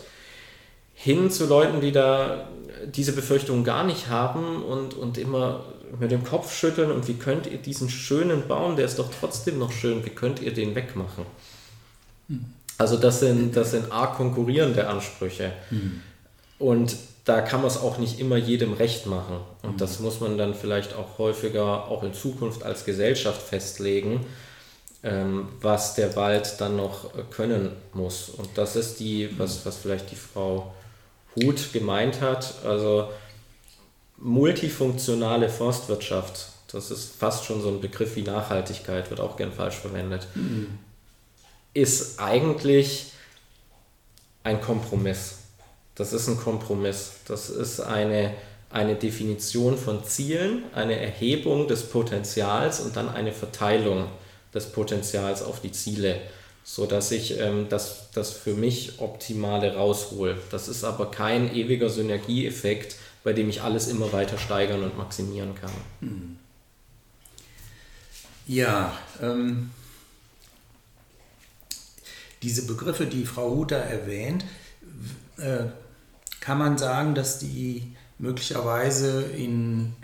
[1.00, 2.48] hin zu Leuten, die da
[2.86, 5.64] diese Befürchtungen gar nicht haben und, und immer
[6.00, 9.60] mit dem Kopf schütteln und wie könnt ihr diesen schönen Baum, der ist doch trotzdem
[9.60, 11.24] noch schön, wie könnt ihr den wegmachen?
[12.28, 12.46] Hm.
[12.78, 15.52] Also das sind, das sind arg konkurrierende Ansprüche.
[15.68, 16.02] Hm.
[16.58, 19.36] Und da kann man es auch nicht immer jedem recht machen.
[19.62, 19.78] Und hm.
[19.78, 24.26] das muss man dann vielleicht auch häufiger, auch in Zukunft als Gesellschaft festlegen,
[25.04, 28.30] ähm, was der Wald dann noch können muss.
[28.30, 30.74] Und das ist die, was, was vielleicht die Frau
[31.40, 32.54] gut gemeint hat.
[32.64, 33.08] Also
[34.16, 39.76] multifunktionale Forstwirtschaft, das ist fast schon so ein Begriff wie Nachhaltigkeit, wird auch gern falsch
[39.76, 40.78] verwendet, mhm.
[41.72, 43.12] ist eigentlich
[44.42, 45.36] ein Kompromiss.
[45.94, 47.12] Das ist ein Kompromiss.
[47.26, 48.34] Das ist eine,
[48.70, 54.06] eine Definition von Zielen, eine Erhebung des Potenzials und dann eine Verteilung
[54.54, 56.20] des Potenzials auf die Ziele
[56.70, 60.36] so dass ich ähm, das, das für mich Optimale raushole.
[60.50, 65.54] Das ist aber kein ewiger Synergieeffekt, bei dem ich alles immer weiter steigern und maximieren
[65.54, 65.70] kann.
[66.00, 66.36] Hm.
[68.46, 68.92] Ja,
[69.22, 69.70] ähm,
[72.42, 74.44] diese Begriffe, die Frau Huter erwähnt,
[75.38, 75.64] äh,
[76.40, 79.94] kann man sagen, dass die möglicherweise in,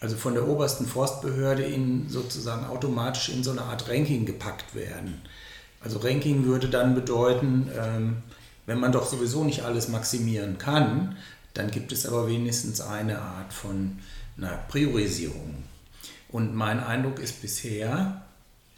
[0.00, 5.22] also von der obersten Forstbehörde in sozusagen automatisch in so eine Art Ranking gepackt werden.
[5.84, 8.16] Also Ranking würde dann bedeuten, ähm,
[8.66, 11.16] wenn man doch sowieso nicht alles maximieren kann,
[11.52, 13.98] dann gibt es aber wenigstens eine Art von
[14.36, 15.62] einer Priorisierung.
[16.30, 18.22] Und mein Eindruck ist bisher,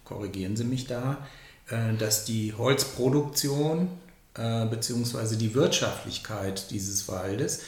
[0.04, 1.26] korrigieren Sie mich da,
[1.70, 3.88] äh, dass die Holzproduktion
[4.34, 5.36] äh, bzw.
[5.36, 7.60] die Wirtschaftlichkeit dieses Waldes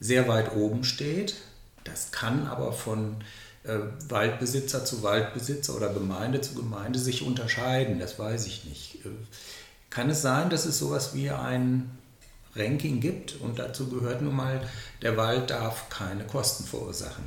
[0.00, 1.36] sehr weit oben steht.
[1.84, 3.16] Das kann aber von
[3.64, 7.98] äh, Waldbesitzer zu Waldbesitzer oder Gemeinde zu Gemeinde sich unterscheiden.
[7.98, 9.04] Das weiß ich nicht.
[9.04, 9.10] Äh,
[9.90, 11.90] kann es sein, dass es sowas wie ein
[12.54, 14.60] Ranking gibt und dazu gehört nun mal,
[15.00, 17.24] der Wald darf keine Kosten verursachen?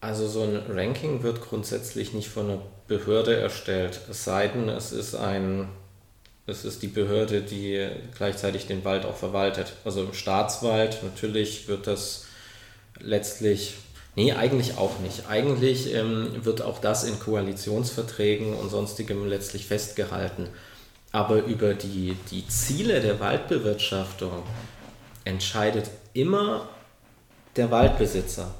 [0.00, 4.92] Also so ein Ranking wird grundsätzlich nicht von einer Behörde erstellt, es sei denn, es
[4.92, 5.68] ist ein
[6.46, 9.72] es ist die Behörde, die gleichzeitig den Wald auch verwaltet.
[9.84, 12.26] Also im Staatswald natürlich wird das
[13.00, 13.74] letztlich,
[14.16, 15.28] nee, eigentlich auch nicht.
[15.28, 20.48] Eigentlich ähm, wird auch das in Koalitionsverträgen und sonstigem letztlich festgehalten.
[21.12, 24.42] Aber über die, die Ziele der Waldbewirtschaftung
[25.24, 26.68] entscheidet immer
[27.56, 28.54] der Waldbesitzer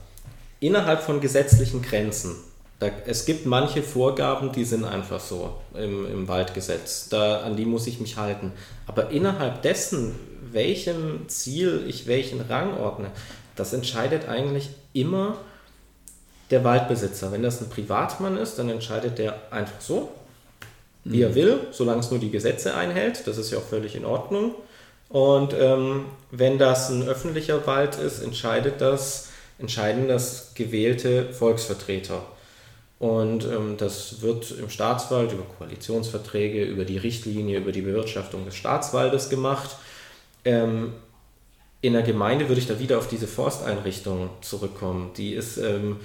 [0.60, 2.36] innerhalb von gesetzlichen Grenzen.
[2.78, 7.08] Da, es gibt manche Vorgaben, die sind einfach so im, im Waldgesetz.
[7.08, 8.52] Da, an die muss ich mich halten.
[8.86, 10.14] Aber innerhalb dessen,
[10.52, 13.10] welchem Ziel ich welchen Rang ordne,
[13.56, 15.38] das entscheidet eigentlich immer
[16.50, 17.32] der Waldbesitzer.
[17.32, 20.10] Wenn das ein Privatmann ist, dann entscheidet der einfach so,
[21.04, 21.34] wie er mhm.
[21.34, 23.26] will, solange es nur die Gesetze einhält.
[23.26, 24.54] Das ist ja auch völlig in Ordnung.
[25.08, 29.28] Und ähm, wenn das ein öffentlicher Wald ist, entscheidet das,
[29.58, 32.22] entscheiden das gewählte Volksvertreter.
[32.98, 38.56] Und ähm, das wird im Staatswald über Koalitionsverträge, über die Richtlinie, über die Bewirtschaftung des
[38.56, 39.76] Staatswaldes gemacht.
[40.44, 40.94] Ähm,
[41.82, 45.10] in der Gemeinde würde ich da wieder auf diese Forsteinrichtung zurückkommen.
[45.16, 45.96] Die ist, ähm,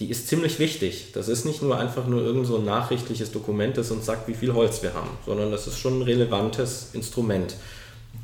[0.00, 1.12] die ist ziemlich wichtig.
[1.12, 4.34] Das ist nicht nur einfach nur irgend so ein nachrichtliches Dokument, das uns sagt, wie
[4.34, 7.56] viel Holz wir haben, sondern das ist schon ein relevantes Instrument.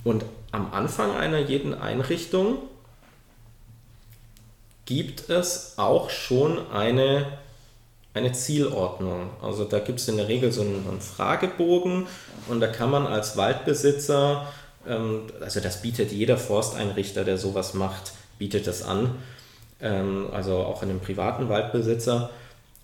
[0.05, 2.59] Und am Anfang einer jeden Einrichtung
[4.85, 7.27] gibt es auch schon eine,
[8.15, 9.31] eine Zielordnung.
[9.41, 12.09] Also da gibt es in der Regel so einen, einen, Fragebogen
[12.49, 14.49] und da kann man als Waldbesitzer,
[15.41, 19.17] also das bietet jeder Forsteinrichter, der sowas macht, bietet das an,
[19.81, 22.31] ähm, also auch einem privaten Waldbesitzer.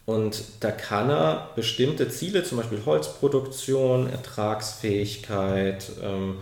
[0.05, 6.37] Und da kann er bestimmte Ziele, zum Beispiel Holzproduktion, Ertragsfähigkeit, ähm,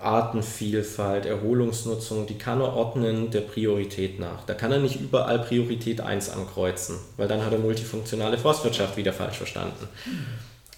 [0.00, 4.44] Artenvielfalt, Erholungsnutzung, die kann er ordnen der Priorität nach.
[4.44, 9.12] Da kann er nicht überall Priorität 1 ankreuzen, weil dann hat er multifunktionale Forstwirtschaft wieder
[9.12, 9.88] falsch verstanden.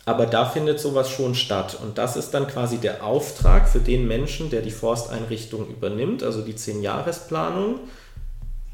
[0.06, 1.76] Aber da findet sowas schon statt.
[1.80, 6.40] Und das ist dann quasi der Auftrag für den Menschen, der die Forsteinrichtung übernimmt, also
[6.42, 7.80] die 10-Jahresplanung.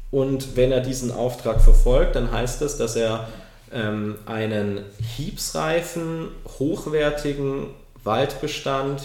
[0.09, 3.27] Und wenn er diesen Auftrag verfolgt, dann heißt das, dass er
[3.73, 4.85] ähm, einen
[5.17, 7.67] hiebsreifen, hochwertigen
[8.03, 9.01] Waldbestand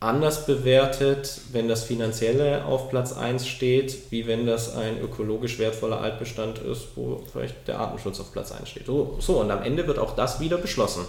[0.00, 6.00] anders bewertet, wenn das Finanzielle auf Platz 1 steht, wie wenn das ein ökologisch wertvoller
[6.00, 8.86] Altbestand ist, wo vielleicht der Artenschutz auf Platz 1 steht.
[8.86, 11.04] So, so und am Ende wird auch das wieder beschlossen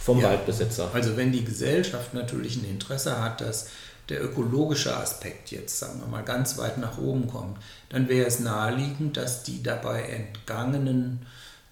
[0.00, 0.90] vom ja, Waldbesitzer.
[0.92, 3.70] Also wenn die Gesellschaft natürlich ein Interesse hat, dass
[4.08, 7.58] der ökologische Aspekt jetzt, sagen wir mal, ganz weit nach oben kommt,
[7.88, 11.24] dann wäre es naheliegend, dass die dabei entgangenen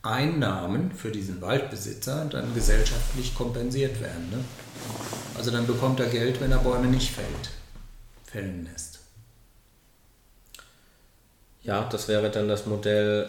[0.03, 4.31] Einnahmen für diesen Waldbesitzer dann gesellschaftlich kompensiert werden.
[4.31, 4.39] Ne?
[5.37, 7.51] Also dann bekommt er Geld, wenn er Bäume nicht fällt,
[8.25, 9.01] fällen lässt.
[11.63, 13.29] Ja, das wäre dann das Modell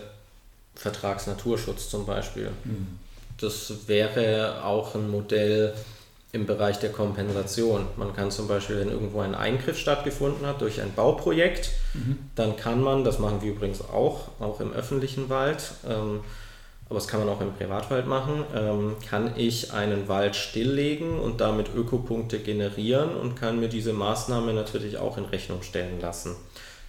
[0.75, 2.51] Vertragsnaturschutz zum Beispiel.
[2.63, 2.99] Mhm.
[3.37, 5.73] Das wäre auch ein Modell
[6.31, 7.87] im Bereich der Kompensation.
[7.97, 12.19] Man kann zum Beispiel, wenn irgendwo ein Eingriff stattgefunden hat durch ein Bauprojekt, mhm.
[12.35, 16.21] dann kann man, das machen wir übrigens auch, auch im öffentlichen Wald, ähm,
[16.91, 21.39] aber das kann man auch im Privatwald machen, ähm, kann ich einen Wald stilllegen und
[21.39, 26.35] damit Ökopunkte generieren und kann mir diese Maßnahme natürlich auch in Rechnung stellen lassen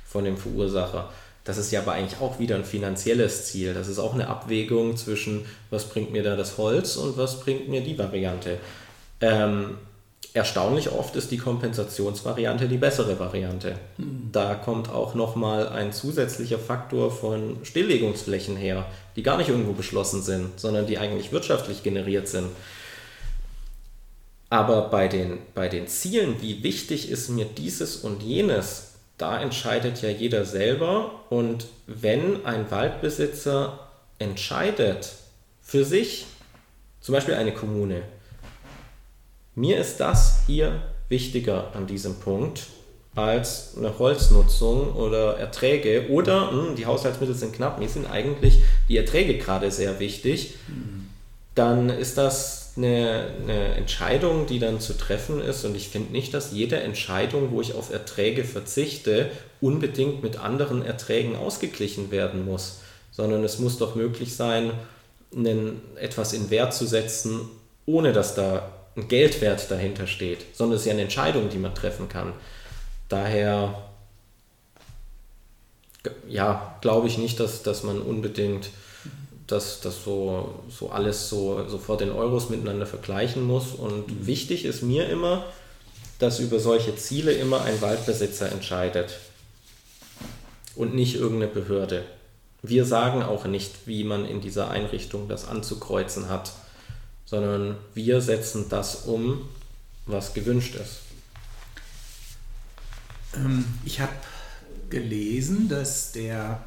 [0.04, 1.08] von dem Verursacher.
[1.44, 3.74] Das ist ja aber eigentlich auch wieder ein finanzielles Ziel.
[3.74, 7.68] Das ist auch eine Abwägung zwischen, was bringt mir da das Holz und was bringt
[7.68, 8.58] mir die Variante.
[9.20, 9.78] Ähm,
[10.34, 13.76] erstaunlich oft ist die Kompensationsvariante die bessere Variante.
[13.98, 14.30] Mhm.
[14.32, 20.22] Da kommt auch nochmal ein zusätzlicher Faktor von Stilllegungsflächen her, die gar nicht irgendwo beschlossen
[20.22, 22.48] sind, sondern die eigentlich wirtschaftlich generiert sind.
[24.48, 30.02] Aber bei den, bei den Zielen, wie wichtig ist mir dieses und jenes, da entscheidet
[30.02, 31.10] ja jeder selber.
[31.30, 33.78] Und wenn ein Waldbesitzer
[34.18, 35.12] entscheidet
[35.62, 36.26] für sich,
[37.00, 38.02] zum Beispiel eine Kommune,
[39.54, 42.66] mir ist das hier wichtiger an diesem Punkt
[43.14, 48.62] als eine Holznutzung oder Erträge oder mh, hm, die Haushaltsmittel sind knapp, mir sind eigentlich
[48.88, 50.54] die Erträge gerade sehr wichtig,
[51.54, 56.32] dann ist das eine, eine, Entscheidung, die dann zu treffen ist und ich finde nicht,
[56.32, 59.30] dass jede Entscheidung, wo ich auf Erträge verzichte,
[59.60, 62.80] unbedingt mit anderen Erträgen ausgeglichen werden muss,
[63.10, 64.72] sondern es muss doch möglich sein,
[65.36, 67.40] einen, etwas in Wert zu setzen,
[67.84, 71.74] ohne dass da ein Geldwert dahinter steht, sondern es ist ja eine Entscheidung, die man
[71.74, 72.32] treffen kann.
[73.08, 73.82] Daher,
[76.28, 78.70] ja, glaube ich nicht, dass, dass man unbedingt
[79.46, 83.72] das, das so, so alles so sofort in Euros miteinander vergleichen muss.
[83.72, 84.26] Und mhm.
[84.26, 85.44] wichtig ist mir immer,
[86.18, 89.18] dass über solche Ziele immer ein Waldbesitzer entscheidet.
[90.74, 92.04] und nicht irgendeine Behörde.
[92.62, 96.52] Wir sagen auch nicht, wie man in dieser Einrichtung das anzukreuzen hat,
[97.32, 99.48] sondern wir setzen das um,
[100.04, 100.98] was gewünscht ist.
[103.34, 104.12] Ähm, ich habe
[104.90, 106.62] gelesen, dass der,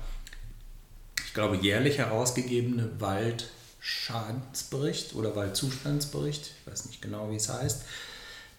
[1.23, 7.83] ich glaube, jährlich herausgegebene Waldschadensbericht oder Waldzustandsbericht, ich weiß nicht genau, wie es heißt,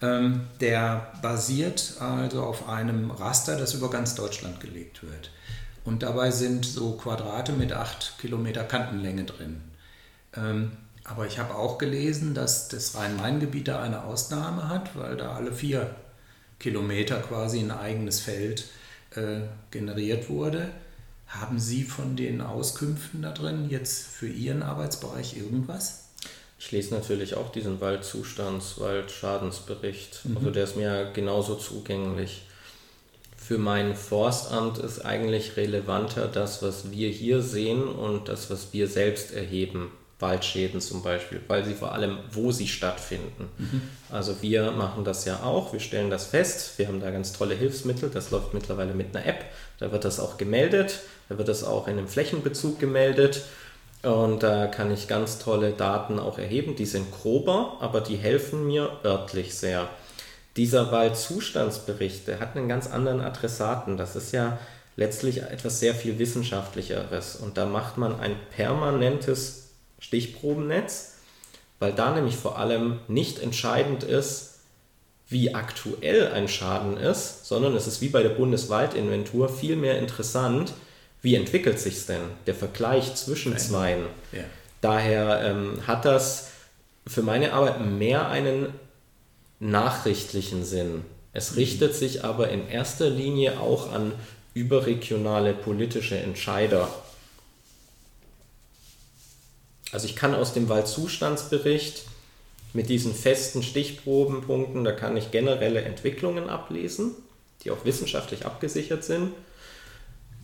[0.00, 5.32] ähm, der basiert also auf einem Raster, das über ganz Deutschland gelegt wird.
[5.84, 9.60] Und dabei sind so Quadrate mit 8 Kilometer Kantenlänge drin.
[11.08, 15.52] Aber ich habe auch gelesen, dass das Rhein-Main-Gebiet da eine Ausnahme hat, weil da alle
[15.52, 15.94] vier
[16.58, 18.64] Kilometer quasi ein eigenes Feld
[19.14, 20.68] äh, generiert wurde.
[21.28, 26.08] Haben Sie von den Auskünften da drin jetzt für Ihren Arbeitsbereich irgendwas?
[26.58, 30.24] Ich lese natürlich auch diesen Waldzustands-, Waldschadensbericht.
[30.24, 30.36] Mhm.
[30.38, 32.46] Also der ist mir genauso zugänglich.
[33.36, 38.88] Für mein Forstamt ist eigentlich relevanter das, was wir hier sehen und das, was wir
[38.88, 39.92] selbst erheben.
[40.18, 43.50] Waldschäden zum Beispiel, weil sie vor allem, wo sie stattfinden.
[43.58, 43.82] Mhm.
[44.10, 47.54] Also wir machen das ja auch, wir stellen das fest, wir haben da ganz tolle
[47.54, 49.44] Hilfsmittel, das läuft mittlerweile mit einer App,
[49.78, 53.42] da wird das auch gemeldet, da wird das auch in einem Flächenbezug gemeldet
[54.02, 58.66] und da kann ich ganz tolle Daten auch erheben, die sind grober, aber die helfen
[58.66, 59.86] mir örtlich sehr.
[60.56, 64.58] Dieser Waldzustandsbericht, der hat einen ganz anderen Adressaten, das ist ja
[64.96, 69.65] letztlich etwas sehr viel wissenschaftlicheres und da macht man ein permanentes
[70.06, 71.14] Stichprobennetz,
[71.78, 74.60] weil da nämlich vor allem nicht entscheidend ist,
[75.28, 80.72] wie aktuell ein Schaden ist, sondern es ist wie bei der Bundeswaldinventur vielmehr interessant,
[81.22, 84.04] wie entwickelt sich es denn, der Vergleich zwischen zweien.
[84.30, 84.44] Ja.
[84.80, 86.50] Daher ähm, hat das
[87.06, 88.68] für meine Arbeit mehr einen
[89.58, 91.04] nachrichtlichen Sinn.
[91.32, 91.58] Es mhm.
[91.58, 94.12] richtet sich aber in erster Linie auch an
[94.54, 96.88] überregionale politische Entscheider
[99.92, 102.04] also ich kann aus dem Waldzustandsbericht
[102.72, 107.12] mit diesen festen Stichprobenpunkten, da kann ich generelle Entwicklungen ablesen,
[107.62, 109.32] die auch wissenschaftlich abgesichert sind.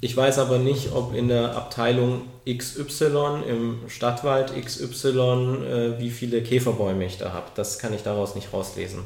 [0.00, 6.42] Ich weiß aber nicht, ob in der Abteilung XY im Stadtwald XY, äh, wie viele
[6.42, 7.46] Käferbäume ich da habe.
[7.54, 9.04] Das kann ich daraus nicht rauslesen.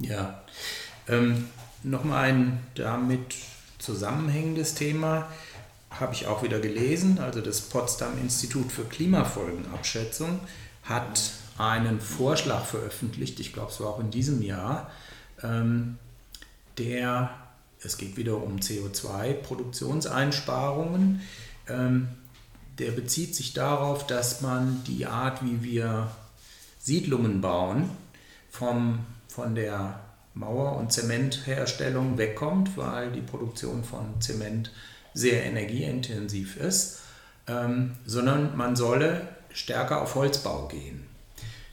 [0.00, 0.42] Ja.
[1.08, 1.46] Ähm,
[1.86, 3.20] Nochmal ein damit
[3.78, 5.28] zusammenhängendes Thema
[6.00, 10.40] habe ich auch wieder gelesen, also das Potsdam Institut für Klimafolgenabschätzung
[10.82, 14.90] hat einen Vorschlag veröffentlicht, ich glaube es war auch in diesem Jahr,
[15.42, 15.98] ähm,
[16.78, 17.30] der,
[17.80, 21.20] es geht wieder um CO2-Produktionseinsparungen,
[21.68, 22.08] ähm,
[22.78, 26.10] der bezieht sich darauf, dass man die Art, wie wir
[26.78, 27.88] Siedlungen bauen,
[28.50, 30.00] vom, von der
[30.34, 34.70] Mauer- und Zementherstellung wegkommt, weil die Produktion von Zement
[35.16, 36.98] sehr energieintensiv ist,
[37.48, 41.06] ähm, sondern man solle stärker auf Holzbau gehen.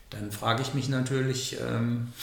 [0.10, 2.14] Dann frage ich mich natürlich, ähm,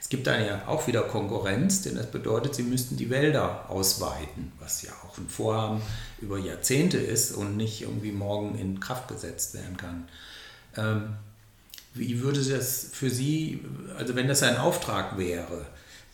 [0.00, 4.52] es gibt da ja auch wieder Konkurrenz, denn das bedeutet, sie müssten die Wälder ausweiten,
[4.60, 5.82] was ja auch ein Vorhaben
[6.20, 10.08] über Jahrzehnte ist und nicht irgendwie morgen in Kraft gesetzt werden kann.
[10.76, 11.16] Ähm,
[11.94, 13.64] wie würde das für Sie,
[13.98, 15.66] also wenn das ein Auftrag wäre,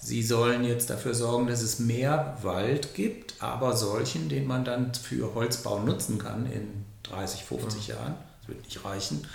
[0.07, 4.95] Sie sollen jetzt dafür sorgen, dass es mehr Wald gibt, aber solchen, den man dann
[4.95, 7.95] für Holzbau nutzen kann in 30, 50 mhm.
[7.95, 8.15] Jahren.
[8.39, 9.27] Das wird nicht reichen.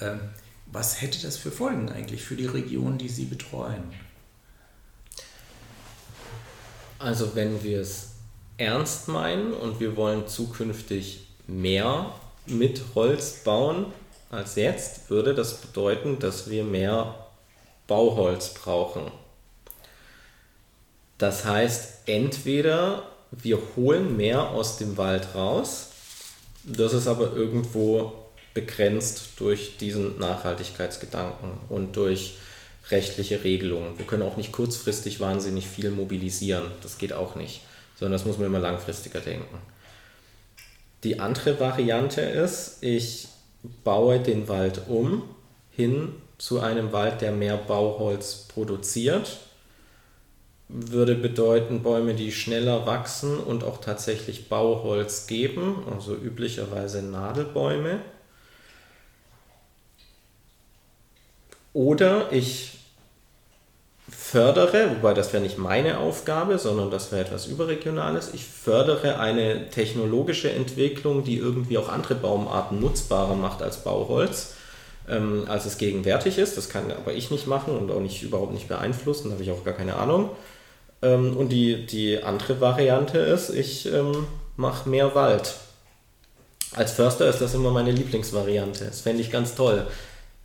[0.00, 0.18] Ähm,
[0.66, 3.84] was hätte das für Folgen eigentlich für die Region, die Sie betreuen?
[6.98, 8.08] Also wenn wir es
[8.56, 12.12] ernst meinen und wir wollen zukünftig mehr
[12.46, 13.86] mit Holz bauen
[14.32, 17.14] als jetzt, würde das bedeuten, dass wir mehr
[17.86, 19.21] Bauholz brauchen.
[21.22, 25.90] Das heißt, entweder wir holen mehr aus dem Wald raus,
[26.64, 28.12] das ist aber irgendwo
[28.54, 32.38] begrenzt durch diesen Nachhaltigkeitsgedanken und durch
[32.90, 33.96] rechtliche Regelungen.
[33.98, 37.60] Wir können auch nicht kurzfristig wahnsinnig viel mobilisieren, das geht auch nicht,
[37.96, 39.58] sondern das muss man immer langfristiger denken.
[41.04, 43.28] Die andere Variante ist, ich
[43.84, 45.22] baue den Wald um
[45.70, 49.38] hin zu einem Wald, der mehr Bauholz produziert
[50.72, 58.00] würde bedeuten Bäume, die schneller wachsen und auch tatsächlich Bauholz geben, also üblicherweise Nadelbäume.
[61.74, 62.78] Oder ich
[64.08, 69.68] fördere, wobei das wäre nicht meine Aufgabe, sondern das wäre etwas Überregionales, ich fördere eine
[69.68, 74.54] technologische Entwicklung, die irgendwie auch andere Baumarten nutzbarer macht als Bauholz,
[75.08, 76.56] ähm, als es gegenwärtig ist.
[76.56, 79.50] Das kann aber ich nicht machen und auch nicht überhaupt nicht beeinflussen, da habe ich
[79.50, 80.30] auch gar keine Ahnung.
[81.02, 84.26] Ähm, und die, die andere Variante ist, ich ähm,
[84.56, 85.54] mache mehr Wald.
[86.74, 88.86] Als Förster ist das immer meine Lieblingsvariante.
[88.86, 89.86] Das fände ich ganz toll.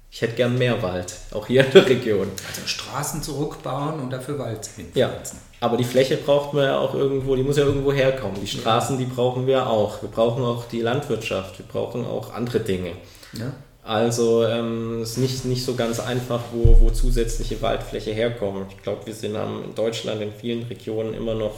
[0.10, 2.32] Ich hätte gern mehr Wald, auch hier in der Region.
[2.47, 5.39] Also Straßen zurückbauen und dafür Wald hinpflanzen.
[5.39, 8.39] Ja, aber die Fläche braucht man ja auch irgendwo, die muss ja irgendwo herkommen.
[8.41, 9.05] Die Straßen, ja.
[9.05, 10.01] die brauchen wir auch.
[10.01, 12.93] Wir brauchen auch die Landwirtschaft, wir brauchen auch andere Dinge.
[13.34, 13.51] Ja.
[13.88, 18.73] Also ähm, es ist nicht, nicht so ganz einfach, wo, wo zusätzliche Waldfläche herkommt.
[18.73, 21.55] Ich glaube, wir sind in Deutschland in vielen Regionen immer noch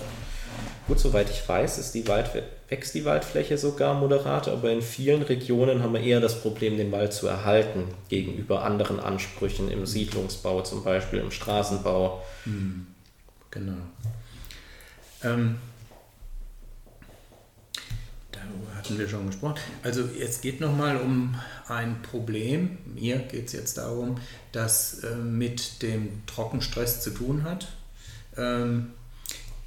[0.90, 2.32] Gut, soweit ich weiß, ist die Wald,
[2.68, 6.92] wächst die Waldfläche sogar moderat, aber in vielen Regionen haben wir eher das Problem, den
[6.92, 12.24] Wald zu erhalten gegenüber anderen Ansprüchen im Siedlungsbau, zum Beispiel im Straßenbau.
[12.46, 12.88] Hm,
[13.52, 13.78] genau.
[15.24, 15.60] Ähm,
[18.76, 19.56] hatten wir schon gesprochen.
[19.84, 21.36] Also jetzt geht nochmal um
[21.68, 22.78] ein Problem.
[22.86, 24.20] Mir geht es jetzt darum,
[24.52, 27.68] das äh, mit dem Trockenstress zu tun hat.
[28.38, 28.92] Ähm,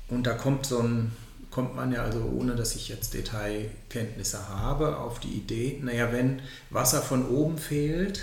[0.08, 1.12] und da kommt so ein,
[1.50, 6.42] kommt man ja also, ohne dass ich jetzt Detailkenntnisse habe, auf die Idee, naja, wenn
[6.70, 8.22] Wasser von oben fehlt,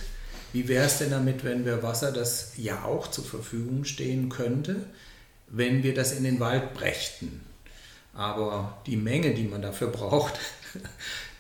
[0.52, 4.78] wie wäre es denn damit, wenn wir Wasser, das ja auch zur Verfügung stehen könnte,
[5.48, 7.42] wenn wir das in den Wald brächten?
[8.14, 10.40] Aber die Menge, die man dafür braucht,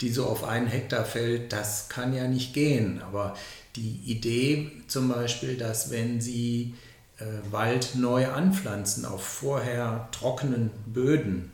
[0.02, 3.02] die so auf einen Hektar fällt, das kann ja nicht gehen.
[3.02, 3.36] Aber
[3.76, 6.76] die Idee zum Beispiel, dass wenn Sie
[7.20, 11.52] äh, Wald neu anpflanzen auf vorher trockenen Böden,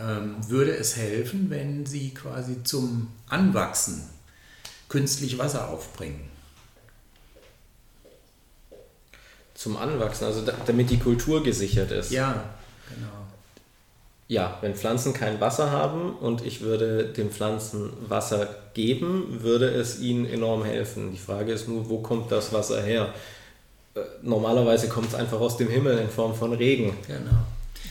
[0.00, 4.08] ähm, würde es helfen, wenn sie quasi zum Anwachsen
[4.88, 6.28] künstlich Wasser aufbringen.
[9.54, 12.10] Zum Anwachsen, also damit die Kultur gesichert ist.
[12.10, 12.54] Ja,
[12.92, 13.23] genau.
[14.34, 20.00] Ja, wenn Pflanzen kein Wasser haben und ich würde den Pflanzen Wasser geben, würde es
[20.00, 21.12] ihnen enorm helfen.
[21.12, 23.14] Die Frage ist nur, wo kommt das Wasser her?
[23.94, 26.96] Äh, normalerweise kommt es einfach aus dem Himmel in Form von Regen.
[27.06, 27.30] Genau.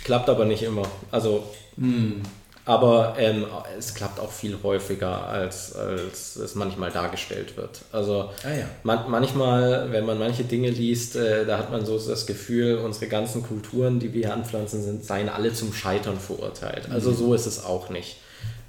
[0.04, 0.84] Klappt aber nicht immer.
[1.12, 1.46] Also,
[1.78, 2.22] mm.
[2.66, 3.46] Aber ähm,
[3.78, 7.82] es klappt auch viel häufiger, als, als es manchmal dargestellt wird.
[7.92, 8.66] Also ah, ja.
[8.84, 13.08] man, manchmal, wenn man manche Dinge liest, äh, da hat man so das Gefühl, unsere
[13.08, 16.90] ganzen Kulturen, die wir hier anpflanzen, sind, seien alle zum Scheitern verurteilt.
[16.90, 17.16] Also mm.
[17.16, 18.18] so ist es auch nicht.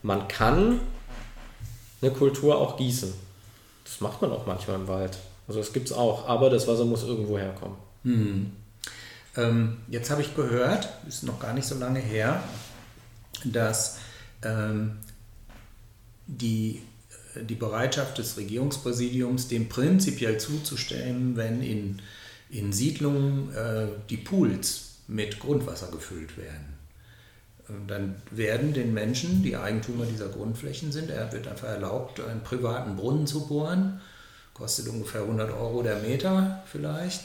[0.03, 0.81] Man kann
[2.03, 3.13] eine Kultur auch gießen.
[3.85, 5.17] Das macht man auch manchmal im Wald.
[5.47, 7.77] Also das gibt es auch, aber das Wasser muss irgendwo herkommen.
[8.03, 8.53] Hm.
[9.37, 12.43] Ähm, jetzt habe ich gehört, ist noch gar nicht so lange her,
[13.45, 13.99] dass
[14.43, 14.99] ähm,
[16.27, 16.83] die,
[17.35, 22.03] äh, die Bereitschaft des Regierungspräsidiums, dem prinzipiell zuzustimmen, wenn in,
[22.51, 26.75] in Siedlungen äh, die Pools mit Grundwasser gefüllt werden.
[27.69, 32.43] Und dann werden den Menschen, die Eigentümer dieser Grundflächen sind, er wird einfach erlaubt, einen
[32.43, 34.01] privaten Brunnen zu bohren
[34.55, 37.23] kostet ungefähr 100 Euro der Meter vielleicht,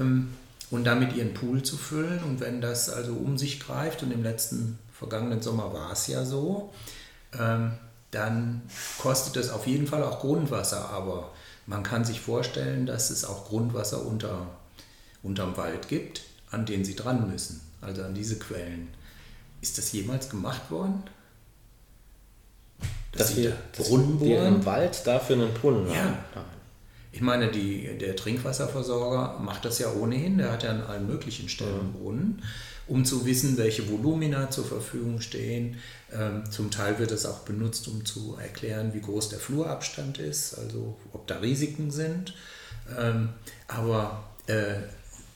[0.00, 0.34] ähm,
[0.70, 2.20] und damit ihren Pool zu füllen.
[2.24, 6.24] Und wenn das also um sich greift, und im letzten vergangenen Sommer war es ja
[6.24, 6.72] so,
[7.36, 7.72] ähm,
[8.12, 8.62] dann
[8.98, 11.32] kostet es auf jeden Fall auch Grundwasser, aber
[11.66, 14.46] man kann sich vorstellen, dass es auch Grundwasser unter,
[15.24, 16.22] unterm Wald gibt,
[16.52, 18.88] an den sie dran müssen, also an diese Quellen.
[19.60, 21.02] Ist das jemals gemacht worden?
[23.12, 24.46] Dass, dass wir Brunnen bohren?
[24.46, 25.96] im Wald dafür einen Brunnen ja.
[26.34, 26.52] haben?
[27.10, 31.48] Ich meine, die, der Trinkwasserversorger macht das ja ohnehin, der hat ja an allen möglichen
[31.48, 31.92] Stellen mhm.
[31.92, 32.42] Brunnen,
[32.86, 35.76] um zu wissen, welche Volumina zur Verfügung stehen.
[36.12, 40.58] Ähm, zum Teil wird es auch benutzt, um zu erklären, wie groß der Flurabstand ist,
[40.58, 42.34] also ob da Risiken sind.
[42.98, 43.30] Ähm,
[43.68, 44.74] aber äh,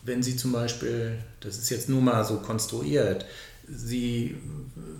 [0.02, 3.26] wenn Sie zum Beispiel, das ist jetzt nur mal so konstruiert,
[3.68, 4.36] Sie,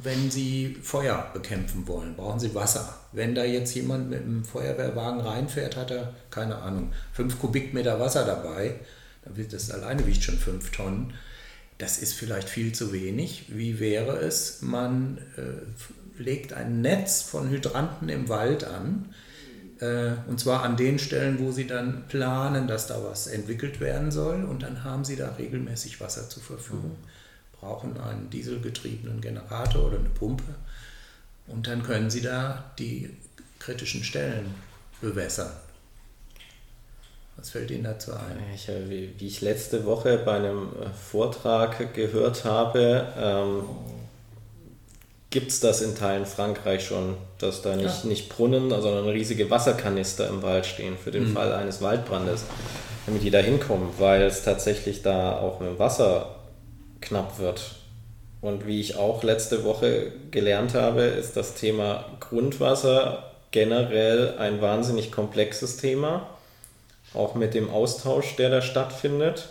[0.03, 2.99] wenn Sie Feuer bekämpfen wollen, brauchen Sie Wasser.
[3.13, 8.25] Wenn da jetzt jemand mit einem Feuerwehrwagen reinfährt, hat er, keine Ahnung, fünf Kubikmeter Wasser
[8.25, 8.81] dabei.
[9.51, 11.15] Das alleine wiegt schon fünf Tonnen.
[11.79, 13.47] Das ist vielleicht viel zu wenig.
[13.49, 19.15] Wie wäre es, man äh, legt ein Netz von Hydranten im Wald an,
[19.81, 24.11] äh, und zwar an den Stellen, wo Sie dann planen, dass da was entwickelt werden
[24.11, 26.97] soll, und dann haben Sie da regelmäßig Wasser zur Verfügung.
[27.53, 30.55] Brauchen einen dieselgetriebenen Generator oder eine Pumpe
[31.47, 33.11] und dann können Sie da die
[33.59, 34.55] kritischen Stellen
[35.01, 35.51] bewässern.
[37.37, 38.39] Was fällt Ihnen dazu ein?
[38.55, 43.65] Ich, äh, wie, wie, ich letzte Woche bei einem äh, Vortrag gehört habe, ähm,
[45.31, 48.09] gibt es das in Teilen Frankreich schon, dass da nicht, ja.
[48.09, 51.35] nicht Brunnen, sondern riesige Wasserkanister im Wald stehen für den mhm.
[51.35, 52.45] Fall eines Waldbrandes,
[53.05, 56.37] damit die da hinkommen, weil es tatsächlich da auch mit Wasser
[57.03, 57.75] knapp wird.
[58.41, 65.13] Und wie ich auch letzte Woche gelernt habe, ist das Thema Grundwasser generell ein wahnsinnig
[65.13, 66.27] komplexes Thema,
[67.15, 69.49] auch mit dem Austausch, der da stattfindet.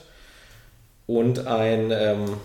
[1.07, 2.37] Und ein, ähm,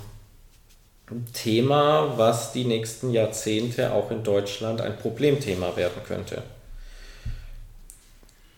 [1.32, 6.42] Thema, was die nächsten Jahrzehnte auch in Deutschland ein Problemthema werden könnte.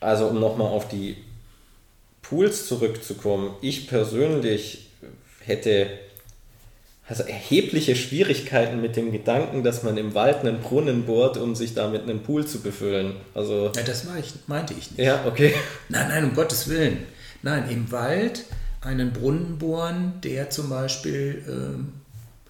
[0.00, 1.16] Also um nochmal auf die
[2.20, 4.90] Pools zurückzukommen, ich persönlich
[5.40, 5.86] hätte
[7.12, 11.74] also erhebliche Schwierigkeiten mit dem Gedanken, dass man im Wald einen Brunnen bohrt, um sich
[11.74, 13.16] damit einen Pool zu befüllen.
[13.34, 14.98] Also ja, das ich, meinte ich nicht.
[14.98, 15.52] Ja, okay.
[15.90, 17.00] Nein, nein, um Gottes Willen.
[17.42, 18.46] Nein, im Wald
[18.80, 21.92] einen Brunnen bohren, der zum Beispiel ähm,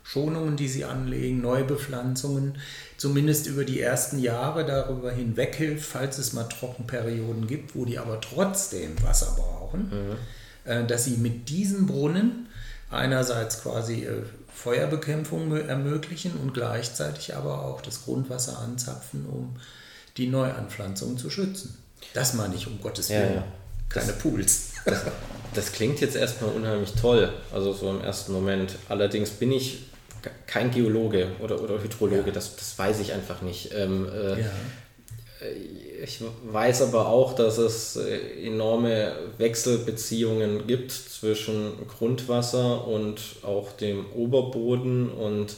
[0.05, 2.57] Schonungen, die sie anlegen, Neubepflanzungen,
[2.97, 7.99] zumindest über die ersten Jahre darüber hinweg hilft, falls es mal Trockenperioden gibt, wo die
[7.99, 10.71] aber trotzdem Wasser brauchen, mhm.
[10.71, 12.47] äh, dass sie mit diesen Brunnen
[12.93, 14.23] einerseits quasi äh,
[14.55, 19.57] Feuerbekämpfung ermöglichen und gleichzeitig aber auch das Grundwasser anzapfen, um
[20.17, 21.79] die Neuanpflanzung zu schützen.
[22.15, 23.35] Das meine ich, um Gottes Willen.
[23.35, 23.45] Ja, ja.
[23.89, 24.73] Keine Pools.
[24.85, 25.03] Das,
[25.55, 28.77] das, klingt jetzt erstmal unheimlich toll, also so im ersten Moment.
[28.89, 29.85] Allerdings bin ich
[30.47, 32.33] kein Geologe oder, oder Hydrologe, ja.
[32.33, 33.73] das, das weiß ich einfach nicht.
[33.75, 34.51] Ähm, äh, ja.
[36.03, 44.07] Ich weiß aber auch, dass es äh, enorme Wechselbeziehungen gibt zwischen Grundwasser und auch dem
[44.13, 45.55] Oberboden und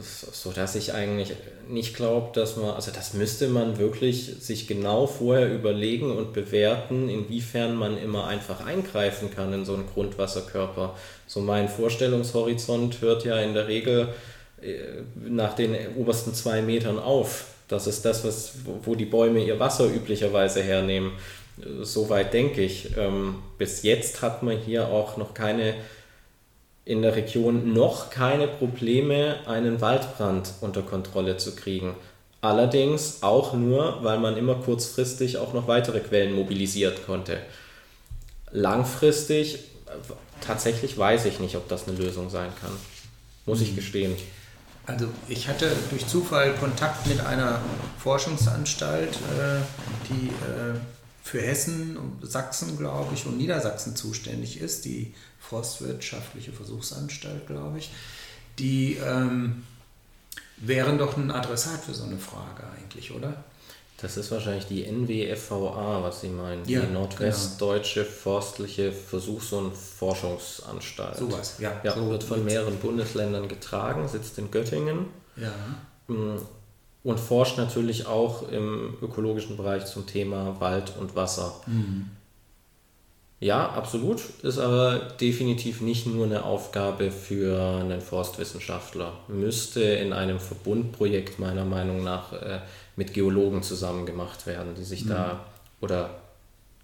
[0.00, 1.32] so dass ich eigentlich
[1.68, 7.08] nicht glaube, dass man, also das müsste man wirklich sich genau vorher überlegen und bewerten,
[7.08, 10.96] inwiefern man immer einfach eingreifen kann in so einen Grundwasserkörper.
[11.26, 14.08] So mein Vorstellungshorizont hört ja in der Regel
[14.60, 17.51] äh, nach den obersten zwei Metern auf.
[17.72, 18.52] Das ist das, was,
[18.84, 21.12] wo die Bäume ihr Wasser üblicherweise hernehmen.
[21.80, 22.96] Soweit denke ich.
[22.98, 25.74] Ähm, bis jetzt hat man hier auch noch keine,
[26.84, 31.94] in der Region noch keine Probleme, einen Waldbrand unter Kontrolle zu kriegen.
[32.42, 37.38] Allerdings auch nur, weil man immer kurzfristig auch noch weitere Quellen mobilisiert konnte.
[38.50, 39.60] Langfristig,
[40.42, 42.72] tatsächlich weiß ich nicht, ob das eine Lösung sein kann.
[43.46, 43.76] Muss ich mhm.
[43.76, 44.16] gestehen.
[44.86, 47.60] Also ich hatte durch Zufall Kontakt mit einer
[47.98, 49.60] Forschungsanstalt, äh,
[50.08, 50.78] die äh,
[51.22, 57.92] für Hessen und Sachsen, glaube ich, und Niedersachsen zuständig ist, die Forstwirtschaftliche Versuchsanstalt, glaube ich.
[58.58, 59.62] Die ähm,
[60.56, 63.44] wären doch ein Adressat für so eine Frage eigentlich, oder?
[64.02, 68.12] Das ist wahrscheinlich die NWFVA, was Sie meinen, die ja, Nordwestdeutsche genau.
[68.12, 71.18] Forstliche Versuchs- und Forschungsanstalt.
[71.18, 71.80] Sowas, ja.
[71.84, 75.06] Ja, so wird von mehreren Bundesländern getragen, sitzt in Göttingen.
[75.36, 75.52] Ja.
[76.08, 76.38] Mm,
[77.04, 81.60] und forscht natürlich auch im ökologischen Bereich zum Thema Wald und Wasser.
[81.66, 82.10] Mhm.
[83.38, 89.14] Ja, absolut, ist aber definitiv nicht nur eine Aufgabe für einen Forstwissenschaftler.
[89.26, 92.60] Müsste in einem Verbundprojekt meiner Meinung nach äh,
[92.96, 95.10] mit Geologen zusammen gemacht werden, die sich mhm.
[95.10, 95.46] da,
[95.80, 96.10] oder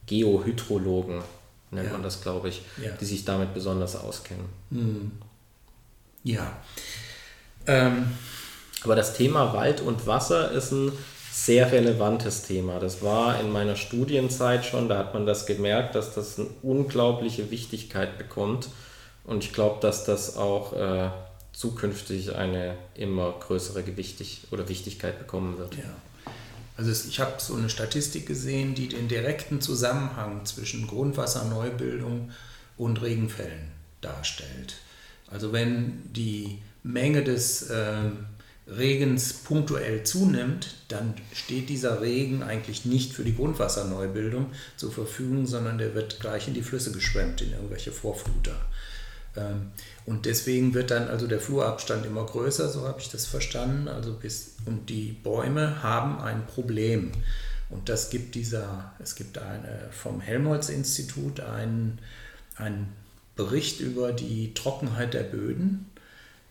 [0.07, 1.23] Geohydrologen
[1.71, 1.93] nennt ja.
[1.93, 2.91] man das, glaube ich, ja.
[2.93, 4.47] die sich damit besonders auskennen.
[4.71, 5.13] Mhm.
[6.25, 6.57] Ja.
[7.67, 8.11] Ähm.
[8.85, 10.93] Aber das Thema Wald und Wasser ist ein
[11.33, 12.79] sehr relevantes Thema.
[12.79, 17.51] Das war in meiner Studienzeit schon, da hat man das gemerkt, dass das eine unglaubliche
[17.51, 18.69] Wichtigkeit bekommt.
[19.25, 21.11] Und ich glaube, dass das auch äh,
[21.59, 25.75] zukünftig eine immer größere Gewichtig oder Wichtigkeit bekommen wird.
[25.75, 26.33] Ja.
[26.77, 32.31] Also ich habe so eine Statistik gesehen, die den direkten Zusammenhang zwischen Grundwasserneubildung
[32.77, 34.77] und Regenfällen darstellt.
[35.27, 38.03] Also wenn die Menge des äh,
[38.69, 45.79] Regens punktuell zunimmt, dann steht dieser Regen eigentlich nicht für die Grundwasserneubildung zur Verfügung, sondern
[45.79, 48.55] der wird gleich in die Flüsse geschwemmt, in irgendwelche Vorfluter.
[49.37, 49.73] Ähm,
[50.09, 53.89] und deswegen wird dann also der Flurabstand immer größer, so habe ich das verstanden.
[53.89, 57.13] Also bis, und die Bäume haben ein Problem.
[57.69, 61.99] Und das gibt dieser, es gibt eine, vom Helmholtz-Institut einen,
[62.57, 62.89] einen
[63.37, 65.91] Bericht über die Trockenheit der Böden.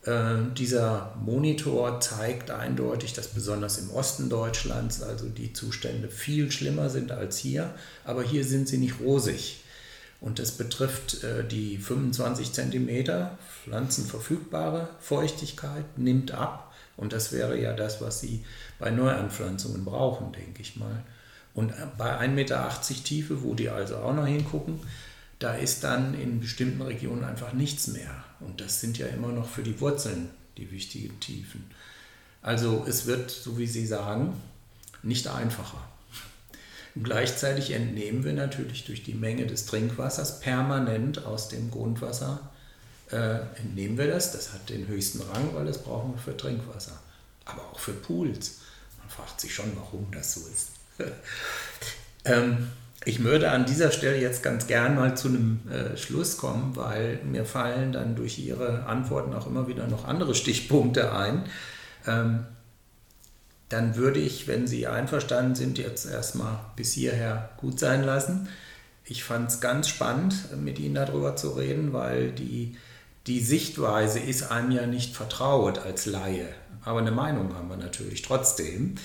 [0.04, 6.92] Äh, dieser Monitor zeigt eindeutig, dass besonders im Osten Deutschlands also die Zustände viel schlimmer
[6.92, 7.74] sind als hier,
[8.06, 9.64] aber hier sind sie nicht rosig.
[10.20, 13.30] Und das betrifft äh, die 25 cm
[13.64, 16.74] pflanzenverfügbare Feuchtigkeit, nimmt ab.
[16.96, 18.44] Und das wäre ja das, was Sie
[18.80, 21.04] bei Neuanpflanzungen brauchen, denke ich mal.
[21.54, 24.80] Und äh, bei 1,80 Meter Tiefe, wo die also auch noch hingucken,
[25.40, 28.24] da ist dann in bestimmten Regionen einfach nichts mehr.
[28.40, 31.64] Und das sind ja immer noch für die Wurzeln die wichtigen Tiefen.
[32.42, 34.34] Also es wird, so wie Sie sagen,
[35.04, 35.88] nicht einfacher.
[37.04, 42.50] Gleichzeitig entnehmen wir natürlich durch die Menge des Trinkwassers permanent aus dem Grundwasser,
[43.12, 44.32] äh, entnehmen wir das.
[44.32, 47.00] Das hat den höchsten Rang, weil das brauchen wir für Trinkwasser.
[47.46, 48.60] Aber auch für Pools.
[49.00, 50.70] Man fragt sich schon, warum das so ist.
[52.26, 52.70] ähm,
[53.06, 57.20] Ich würde an dieser Stelle jetzt ganz gern mal zu einem äh, Schluss kommen, weil
[57.24, 61.46] mir fallen dann durch Ihre Antworten auch immer wieder noch andere Stichpunkte ein.
[62.06, 62.46] Ähm,
[63.70, 68.48] dann würde ich, wenn Sie einverstanden sind, jetzt erstmal bis hierher gut sein lassen.
[69.04, 72.78] Ich fand es ganz spannend, mit Ihnen darüber zu reden, weil die,
[73.26, 76.48] die Sichtweise ist einem ja nicht vertraut als Laie.
[76.84, 78.96] Aber eine Meinung haben wir natürlich trotzdem.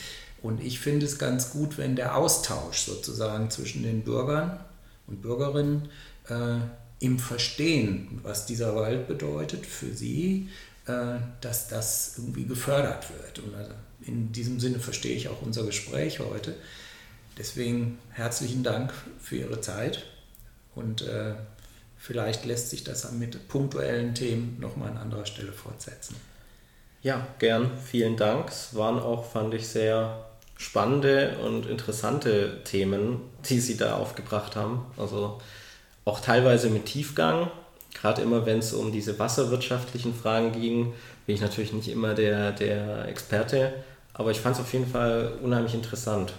[0.43, 4.61] Und ich finde es ganz gut, wenn der Austausch sozusagen zwischen den Bürgern
[5.07, 5.89] und Bürgerinnen
[6.29, 6.59] äh,
[6.99, 10.49] im Verstehen, was dieser Wald bedeutet für sie,
[10.87, 13.41] äh, dass das irgendwie gefördert wird.
[13.41, 13.73] Und also
[14.07, 16.55] in diesem Sinne verstehe ich auch unser Gespräch heute.
[17.39, 20.05] Deswegen herzlichen Dank für Ihre Zeit
[20.74, 21.35] und äh,
[21.99, 26.16] vielleicht lässt sich das mit punktuellen Themen nochmal an anderer Stelle fortsetzen.
[27.03, 27.70] Ja, gern.
[27.85, 28.49] Vielen Dank.
[28.49, 30.24] Es waren auch, fand ich, sehr
[30.57, 34.87] spannende und interessante Themen, die Sie da aufgebracht haben.
[34.97, 35.41] Also
[36.05, 37.51] auch teilweise mit Tiefgang.
[37.93, 40.93] Gerade immer, wenn es um diese wasserwirtschaftlichen Fragen ging,
[41.27, 43.73] bin ich natürlich nicht immer der, der Experte,
[44.15, 46.35] aber ich fand es auf jeden Fall unheimlich interessant.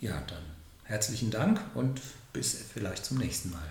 [0.00, 0.42] Ja, dann
[0.84, 2.00] herzlichen Dank und
[2.32, 3.70] bis vielleicht zum nächsten Mal.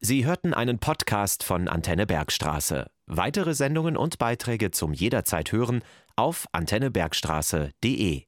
[0.00, 2.90] Sie hörten einen Podcast von Antenne Bergstraße.
[3.06, 5.82] Weitere Sendungen und Beiträge zum jederzeit hören
[6.16, 8.24] auf antennebergstraße.de.